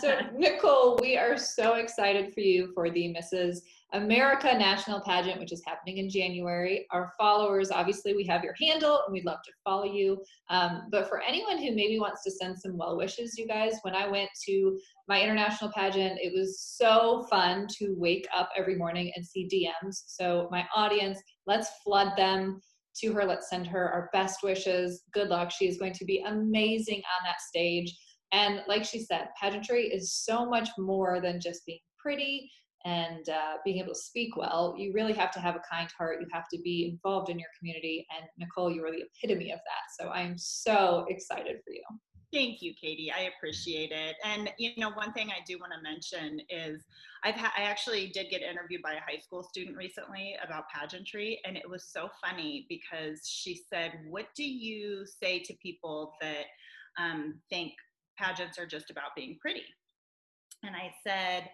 So, 0.00 0.18
Nicole, 0.36 0.98
we 1.00 1.16
are 1.16 1.38
so 1.38 1.74
excited 1.74 2.34
for 2.34 2.40
you 2.40 2.70
for 2.74 2.90
the 2.90 3.14
Mrs. 3.14 3.58
America 3.92 4.46
National 4.46 5.00
Pageant, 5.00 5.38
which 5.38 5.52
is 5.52 5.62
happening 5.66 5.98
in 5.98 6.10
January. 6.10 6.86
Our 6.90 7.12
followers, 7.18 7.70
obviously, 7.70 8.14
we 8.14 8.24
have 8.24 8.44
your 8.44 8.54
handle 8.60 9.00
and 9.04 9.12
we'd 9.12 9.24
love 9.24 9.38
to 9.44 9.52
follow 9.64 9.84
you. 9.84 10.22
Um, 10.50 10.88
but 10.90 11.08
for 11.08 11.22
anyone 11.22 11.58
who 11.58 11.74
maybe 11.74 11.98
wants 11.98 12.22
to 12.24 12.30
send 12.30 12.58
some 12.58 12.76
well 12.76 12.96
wishes, 12.96 13.38
you 13.38 13.46
guys, 13.46 13.78
when 13.82 13.94
I 13.94 14.08
went 14.08 14.28
to 14.46 14.78
my 15.08 15.22
international 15.22 15.70
pageant, 15.72 16.18
it 16.20 16.32
was 16.34 16.60
so 16.60 17.26
fun 17.30 17.66
to 17.78 17.94
wake 17.96 18.26
up 18.36 18.50
every 18.56 18.76
morning 18.76 19.12
and 19.16 19.24
see 19.24 19.48
DMs. 19.48 20.02
So, 20.06 20.48
my 20.50 20.66
audience, 20.74 21.18
let's 21.46 21.70
flood 21.84 22.12
them 22.16 22.60
to 22.96 23.12
her. 23.12 23.24
Let's 23.24 23.48
send 23.48 23.66
her 23.68 23.90
our 23.90 24.10
best 24.12 24.42
wishes. 24.42 25.02
Good 25.12 25.28
luck. 25.28 25.50
She 25.50 25.66
is 25.66 25.78
going 25.78 25.94
to 25.94 26.04
be 26.04 26.22
amazing 26.26 26.98
on 26.98 27.24
that 27.24 27.40
stage. 27.40 27.94
And 28.32 28.62
like 28.66 28.84
she 28.84 29.00
said, 29.00 29.28
pageantry 29.40 29.86
is 29.86 30.12
so 30.12 30.44
much 30.44 30.68
more 30.78 31.20
than 31.20 31.40
just 31.40 31.64
being 31.66 31.78
pretty 31.98 32.50
and 32.84 33.28
uh, 33.30 33.54
being 33.64 33.78
able 33.78 33.94
to 33.94 33.98
speak 33.98 34.36
well. 34.36 34.74
You 34.76 34.92
really 34.92 35.14
have 35.14 35.30
to 35.32 35.40
have 35.40 35.56
a 35.56 35.62
kind 35.70 35.88
heart. 35.96 36.18
You 36.20 36.26
have 36.32 36.48
to 36.52 36.58
be 36.62 36.90
involved 36.90 37.30
in 37.30 37.38
your 37.38 37.48
community. 37.58 38.06
And 38.14 38.28
Nicole, 38.38 38.70
you 38.70 38.84
are 38.84 38.90
the 38.90 39.04
epitome 39.04 39.52
of 39.52 39.58
that. 39.58 40.04
So 40.04 40.10
I'm 40.10 40.36
so 40.36 41.06
excited 41.08 41.56
for 41.64 41.72
you. 41.72 41.82
Thank 42.34 42.62
you, 42.62 42.74
Katie. 42.78 43.12
I 43.16 43.30
appreciate 43.36 43.92
it. 43.92 44.16
And 44.24 44.50
you 44.58 44.72
know, 44.76 44.90
one 44.90 45.12
thing 45.12 45.30
I 45.30 45.40
do 45.46 45.56
want 45.58 45.72
to 45.72 45.80
mention 45.80 46.40
is 46.50 46.84
I've 47.22 47.36
ha- 47.36 47.52
I 47.56 47.62
actually 47.62 48.08
did 48.08 48.28
get 48.28 48.42
interviewed 48.42 48.82
by 48.82 48.94
a 48.94 49.00
high 49.00 49.20
school 49.22 49.44
student 49.44 49.76
recently 49.76 50.34
about 50.44 50.64
pageantry, 50.68 51.40
and 51.46 51.56
it 51.56 51.68
was 51.70 51.86
so 51.92 52.08
funny 52.20 52.66
because 52.68 53.20
she 53.24 53.62
said, 53.72 53.92
"What 54.08 54.26
do 54.34 54.42
you 54.42 55.06
say 55.06 55.38
to 55.44 55.54
people 55.62 56.14
that 56.20 56.46
um, 56.98 57.40
think 57.50 57.72
pageants 58.18 58.58
are 58.58 58.66
just 58.66 58.90
about 58.90 59.14
being 59.16 59.38
pretty. 59.40 59.64
And 60.62 60.74
I 60.74 60.92
said, 61.06 61.48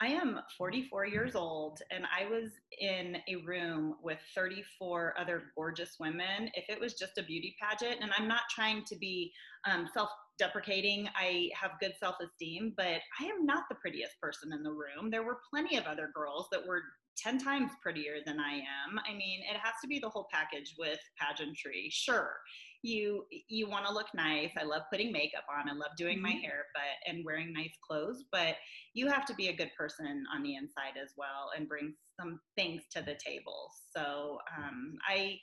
I 0.00 0.08
am 0.08 0.40
44 0.58 1.06
years 1.06 1.34
old 1.36 1.78
and 1.90 2.04
I 2.04 2.28
was 2.28 2.50
in 2.80 3.16
a 3.28 3.36
room 3.46 3.94
with 4.02 4.18
34 4.34 5.14
other 5.18 5.44
gorgeous 5.54 5.96
women. 6.00 6.50
If 6.54 6.64
it 6.68 6.80
was 6.80 6.94
just 6.94 7.16
a 7.16 7.22
beauty 7.22 7.54
pageant, 7.62 8.02
and 8.02 8.10
I'm 8.18 8.26
not 8.26 8.42
trying 8.50 8.84
to 8.86 8.96
be 8.96 9.32
um, 9.70 9.88
self 9.94 10.10
deprecating, 10.38 11.08
I 11.16 11.48
have 11.60 11.78
good 11.80 11.94
self 12.00 12.16
esteem, 12.20 12.74
but 12.76 13.00
I 13.20 13.24
am 13.24 13.46
not 13.46 13.64
the 13.68 13.76
prettiest 13.76 14.20
person 14.20 14.52
in 14.52 14.64
the 14.64 14.72
room. 14.72 15.10
There 15.10 15.22
were 15.22 15.38
plenty 15.48 15.76
of 15.76 15.84
other 15.84 16.10
girls 16.14 16.48
that 16.50 16.66
were 16.66 16.82
10 17.16 17.38
times 17.38 17.70
prettier 17.80 18.16
than 18.26 18.40
I 18.40 18.54
am. 18.54 18.98
I 19.08 19.12
mean, 19.12 19.40
it 19.48 19.56
has 19.62 19.74
to 19.82 19.88
be 19.88 20.00
the 20.00 20.08
whole 20.08 20.26
package 20.32 20.74
with 20.76 20.98
pageantry. 21.18 21.88
Sure, 21.90 22.32
you 22.84 23.24
you 23.48 23.68
want 23.68 23.86
to 23.86 23.92
look 23.92 24.06
nice 24.14 24.50
i 24.58 24.62
love 24.62 24.82
putting 24.92 25.10
makeup 25.10 25.44
on 25.50 25.68
i 25.68 25.72
love 25.72 25.90
doing 25.96 26.20
my 26.20 26.28
mm-hmm. 26.28 26.40
hair 26.40 26.66
but 26.74 27.10
and 27.10 27.24
wearing 27.24 27.52
nice 27.52 27.72
clothes 27.86 28.24
but 28.30 28.56
you 28.92 29.08
have 29.08 29.24
to 29.24 29.34
be 29.34 29.48
a 29.48 29.56
good 29.56 29.70
person 29.76 30.24
on 30.34 30.42
the 30.42 30.54
inside 30.54 30.92
as 31.02 31.10
well 31.16 31.50
and 31.56 31.68
bring 31.68 31.94
some 32.20 32.38
things 32.56 32.82
to 32.90 33.00
the 33.00 33.16
table 33.24 33.70
so 33.96 34.38
um, 34.58 34.92
i 35.08 35.36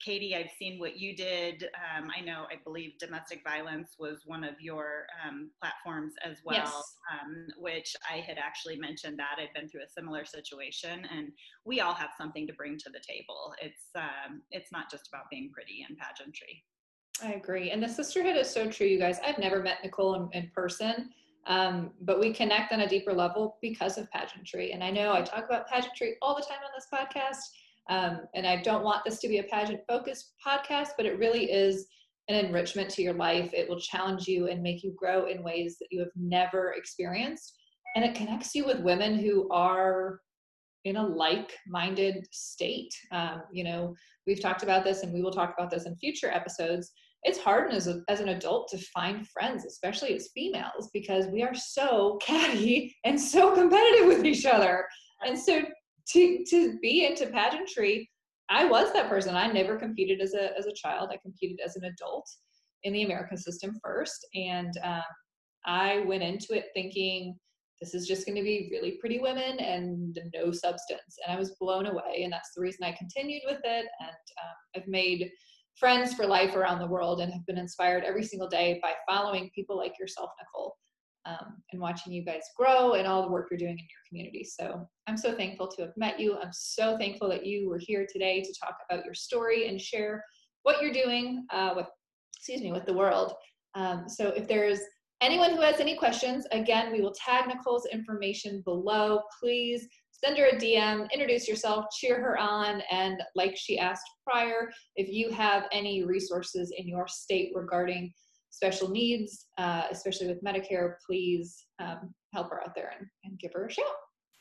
Katie, 0.00 0.34
I've 0.34 0.50
seen 0.58 0.78
what 0.78 0.98
you 0.98 1.14
did. 1.14 1.64
Um, 1.74 2.10
I 2.16 2.22
know, 2.22 2.46
I 2.50 2.56
believe 2.64 2.98
domestic 2.98 3.42
violence 3.44 3.96
was 3.98 4.22
one 4.24 4.44
of 4.44 4.54
your 4.60 5.06
um, 5.26 5.50
platforms 5.60 6.14
as 6.24 6.38
well, 6.44 6.56
yes. 6.56 6.94
um, 7.12 7.46
which 7.58 7.94
I 8.10 8.18
had 8.18 8.38
actually 8.38 8.78
mentioned 8.78 9.18
that 9.18 9.36
I'd 9.38 9.52
been 9.54 9.68
through 9.68 9.82
a 9.82 9.88
similar 9.88 10.24
situation, 10.24 11.06
and 11.14 11.28
we 11.64 11.80
all 11.80 11.94
have 11.94 12.10
something 12.16 12.46
to 12.46 12.52
bring 12.54 12.78
to 12.78 12.90
the 12.90 13.00
table. 13.06 13.54
It's 13.60 13.88
um, 13.94 14.42
it's 14.50 14.72
not 14.72 14.90
just 14.90 15.08
about 15.08 15.24
being 15.30 15.50
pretty 15.52 15.84
and 15.88 15.98
pageantry. 15.98 16.64
I 17.22 17.34
agree, 17.34 17.70
and 17.70 17.82
the 17.82 17.88
sisterhood 17.88 18.36
is 18.36 18.48
so 18.48 18.70
true, 18.70 18.86
you 18.86 18.98
guys. 18.98 19.18
I've 19.24 19.38
never 19.38 19.62
met 19.62 19.78
Nicole 19.84 20.14
in, 20.14 20.28
in 20.32 20.50
person. 20.54 21.10
Um, 21.46 21.92
but 22.02 22.20
we 22.20 22.32
connect 22.32 22.72
on 22.72 22.80
a 22.80 22.88
deeper 22.88 23.14
level 23.14 23.56
because 23.62 23.96
of 23.96 24.10
pageantry. 24.10 24.72
And 24.72 24.84
I 24.84 24.90
know 24.90 25.14
I 25.14 25.22
talk 25.22 25.46
about 25.46 25.66
pageantry 25.68 26.16
all 26.20 26.34
the 26.34 26.42
time 26.42 26.58
on 26.62 26.70
this 26.76 26.86
podcast, 26.92 27.38
um, 27.90 28.20
and 28.34 28.46
I 28.46 28.62
don't 28.62 28.84
want 28.84 29.04
this 29.04 29.18
to 29.18 29.28
be 29.28 29.38
a 29.38 29.44
pageant 29.44 29.80
focused 29.88 30.32
podcast, 30.46 30.90
but 30.96 31.06
it 31.06 31.18
really 31.18 31.50
is 31.50 31.86
an 32.28 32.36
enrichment 32.36 32.88
to 32.90 33.02
your 33.02 33.14
life. 33.14 33.52
It 33.52 33.68
will 33.68 33.80
challenge 33.80 34.28
you 34.28 34.46
and 34.46 34.62
make 34.62 34.84
you 34.84 34.94
grow 34.96 35.26
in 35.26 35.42
ways 35.42 35.76
that 35.80 35.88
you 35.90 35.98
have 35.98 36.12
never 36.14 36.74
experienced. 36.76 37.52
And 37.96 38.04
it 38.04 38.14
connects 38.14 38.54
you 38.54 38.64
with 38.64 38.78
women 38.80 39.18
who 39.18 39.50
are 39.50 40.20
in 40.84 40.96
a 40.96 41.06
like 41.06 41.52
minded 41.66 42.24
state. 42.30 42.94
Um, 43.10 43.42
you 43.52 43.64
know, 43.64 43.96
we've 44.24 44.40
talked 44.40 44.62
about 44.62 44.84
this 44.84 45.02
and 45.02 45.12
we 45.12 45.20
will 45.20 45.32
talk 45.32 45.52
about 45.58 45.70
this 45.70 45.86
in 45.86 45.96
future 45.96 46.30
episodes. 46.30 46.92
It's 47.24 47.38
hard 47.38 47.72
as, 47.72 47.88
a, 47.88 48.02
as 48.08 48.20
an 48.20 48.28
adult 48.28 48.68
to 48.68 48.78
find 48.94 49.26
friends, 49.28 49.66
especially 49.66 50.14
as 50.14 50.30
females, 50.32 50.90
because 50.94 51.26
we 51.26 51.42
are 51.42 51.54
so 51.54 52.18
catty 52.22 52.96
and 53.04 53.20
so 53.20 53.52
competitive 53.52 54.06
with 54.06 54.24
each 54.24 54.46
other. 54.46 54.86
And 55.26 55.36
so 55.36 55.62
to 56.12 56.44
to 56.48 56.78
be 56.80 57.06
into 57.06 57.26
pageantry 57.26 58.08
i 58.50 58.64
was 58.64 58.92
that 58.92 59.08
person. 59.08 59.34
I 59.34 59.46
never 59.46 59.76
competed 59.76 60.20
as 60.20 60.34
a 60.34 60.56
as 60.58 60.66
a 60.66 60.74
child. 60.74 61.10
I 61.12 61.16
competed 61.18 61.60
as 61.64 61.76
an 61.76 61.84
adult 61.84 62.28
in 62.82 62.92
the 62.92 63.04
american 63.04 63.38
system 63.38 63.78
first. 63.82 64.26
And 64.34 64.72
um, 64.82 65.02
i 65.66 66.00
went 66.06 66.22
into 66.22 66.54
it 66.54 66.66
thinking 66.74 67.38
this 67.80 67.94
is 67.94 68.06
just 68.06 68.26
going 68.26 68.36
to 68.36 68.42
be 68.42 68.68
really 68.70 68.98
pretty 69.00 69.20
women 69.20 69.58
and 69.58 70.18
no 70.34 70.52
substance. 70.52 71.16
And 71.26 71.34
i 71.34 71.38
was 71.38 71.56
blown 71.60 71.86
away. 71.86 72.22
And 72.24 72.32
that's 72.32 72.50
the 72.54 72.60
reason 72.60 72.84
i 72.84 72.92
continued 72.92 73.42
with 73.46 73.60
it. 73.64 73.86
And 74.00 74.10
um, 74.42 74.56
i've 74.76 74.88
made 74.88 75.30
friends 75.76 76.12
for 76.12 76.26
life 76.26 76.56
around 76.56 76.78
the 76.78 76.86
world 76.86 77.20
and 77.20 77.32
have 77.32 77.46
been 77.46 77.56
inspired 77.56 78.04
every 78.04 78.24
single 78.24 78.48
day 78.48 78.78
by 78.82 78.92
following 79.08 79.50
people 79.54 79.76
like 79.76 79.98
yourself 79.98 80.30
nicole 80.38 80.76
um, 81.26 81.62
and 81.72 81.80
watching 81.80 82.12
you 82.12 82.24
guys 82.24 82.42
grow 82.56 82.94
and 82.94 83.06
all 83.06 83.22
the 83.22 83.30
work 83.30 83.48
you're 83.50 83.58
doing 83.58 83.72
in 83.72 83.78
your 83.78 84.08
community. 84.08 84.44
So 84.44 84.88
I'm 85.06 85.16
so 85.16 85.34
thankful 85.36 85.68
to 85.68 85.82
have 85.82 85.96
met 85.96 86.18
you. 86.18 86.36
I'm 86.38 86.52
so 86.52 86.96
thankful 86.98 87.28
that 87.28 87.46
you 87.46 87.68
were 87.68 87.80
here 87.80 88.06
today 88.10 88.42
to 88.42 88.54
talk 88.62 88.76
about 88.88 89.04
your 89.04 89.14
story 89.14 89.68
and 89.68 89.80
share 89.80 90.24
what 90.62 90.82
you're 90.82 90.92
doing 90.92 91.46
uh, 91.52 91.72
with, 91.76 91.86
excuse 92.36 92.60
me, 92.60 92.72
with 92.72 92.86
the 92.86 92.94
world. 92.94 93.34
Um, 93.74 94.08
so 94.08 94.28
if 94.28 94.48
there's 94.48 94.80
anyone 95.20 95.54
who 95.54 95.60
has 95.60 95.80
any 95.80 95.96
questions, 95.96 96.46
again, 96.52 96.92
we 96.92 97.00
will 97.00 97.14
tag 97.14 97.46
Nicole's 97.46 97.86
information 97.92 98.62
below. 98.64 99.20
Please 99.40 99.86
send 100.12 100.36
her 100.38 100.46
a 100.46 100.56
DM, 100.56 101.10
introduce 101.12 101.48
yourself, 101.48 101.86
cheer 101.98 102.20
her 102.20 102.38
on, 102.38 102.82
and 102.90 103.22
like 103.34 103.56
she 103.56 103.78
asked 103.78 104.04
prior, 104.26 104.70
if 104.96 105.08
you 105.08 105.30
have 105.30 105.64
any 105.72 106.04
resources 106.04 106.72
in 106.76 106.86
your 106.86 107.06
state 107.08 107.52
regarding 107.54 108.12
special 108.50 108.90
needs, 108.90 109.46
uh, 109.58 109.84
especially 109.90 110.26
with 110.26 110.42
Medicare, 110.44 110.94
please 111.06 111.66
um, 111.80 112.12
help 112.34 112.50
her 112.50 112.62
out 112.62 112.74
there 112.74 112.92
and, 112.98 113.06
and 113.24 113.38
give 113.38 113.52
her 113.54 113.66
a 113.66 113.70
shout. 113.70 113.84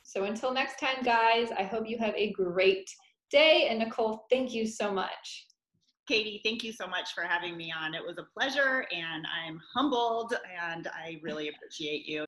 So 0.03 0.23
until 0.23 0.53
next 0.53 0.79
time, 0.79 1.03
guys, 1.03 1.49
I 1.57 1.63
hope 1.63 1.87
you 1.87 1.97
have 1.99 2.15
a 2.15 2.31
great 2.33 2.89
day. 3.31 3.67
And 3.69 3.79
Nicole, 3.79 4.25
thank 4.29 4.53
you 4.53 4.65
so 4.65 4.91
much. 4.91 5.45
Katie, 6.07 6.41
thank 6.43 6.63
you 6.63 6.73
so 6.73 6.87
much 6.87 7.13
for 7.13 7.23
having 7.23 7.55
me 7.55 7.71
on. 7.71 7.93
It 7.93 8.01
was 8.03 8.17
a 8.17 8.25
pleasure, 8.35 8.87
and 8.91 9.27
I'm 9.45 9.61
humbled, 9.75 10.33
and 10.59 10.87
I 10.87 11.19
really 11.21 11.49
appreciate 11.49 12.07
you. 12.07 12.25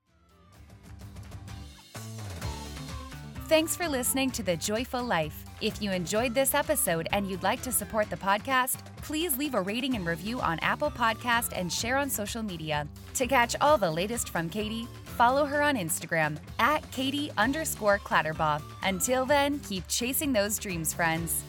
Thanks 3.47 3.75
for 3.75 3.89
listening 3.89 4.29
to 4.31 4.43
The 4.43 4.55
Joyful 4.55 5.03
Life. 5.03 5.45
If 5.62 5.80
you 5.80 5.91
enjoyed 5.91 6.34
this 6.34 6.56
episode 6.56 7.08
and 7.12 7.30
you'd 7.30 7.43
like 7.43 7.62
to 7.62 7.71
support 7.71 8.10
the 8.10 8.15
podcast, 8.15 8.84
please 8.97 9.38
leave 9.38 9.54
a 9.54 9.62
rating 9.62 9.95
and 9.95 10.08
review 10.08 10.41
on 10.41 10.58
Apple 10.60 10.89
Podcast 10.89 11.52
and 11.56 11.71
share 11.71 11.97
on 11.97 12.10
social 12.10 12.41
media. 12.41 12.88
To 13.13 13.28
catch 13.28 13.56
all 13.62 13.78
the 13.78 13.91
latest 13.91 14.30
from 14.30 14.50
Katie, 14.50 14.88
follow 15.04 15.45
her 15.45 15.62
on 15.62 15.76
Instagram 15.76 16.39
at 16.58 16.89
Katie 16.91 17.30
underscore 17.38 18.00
Clatterbaugh. 18.00 18.60
Until 18.82 19.24
then, 19.24 19.60
keep 19.60 19.88
chasing 19.88 20.34
those 20.34 20.58
dreams, 20.58 20.95
friends. 20.95 21.43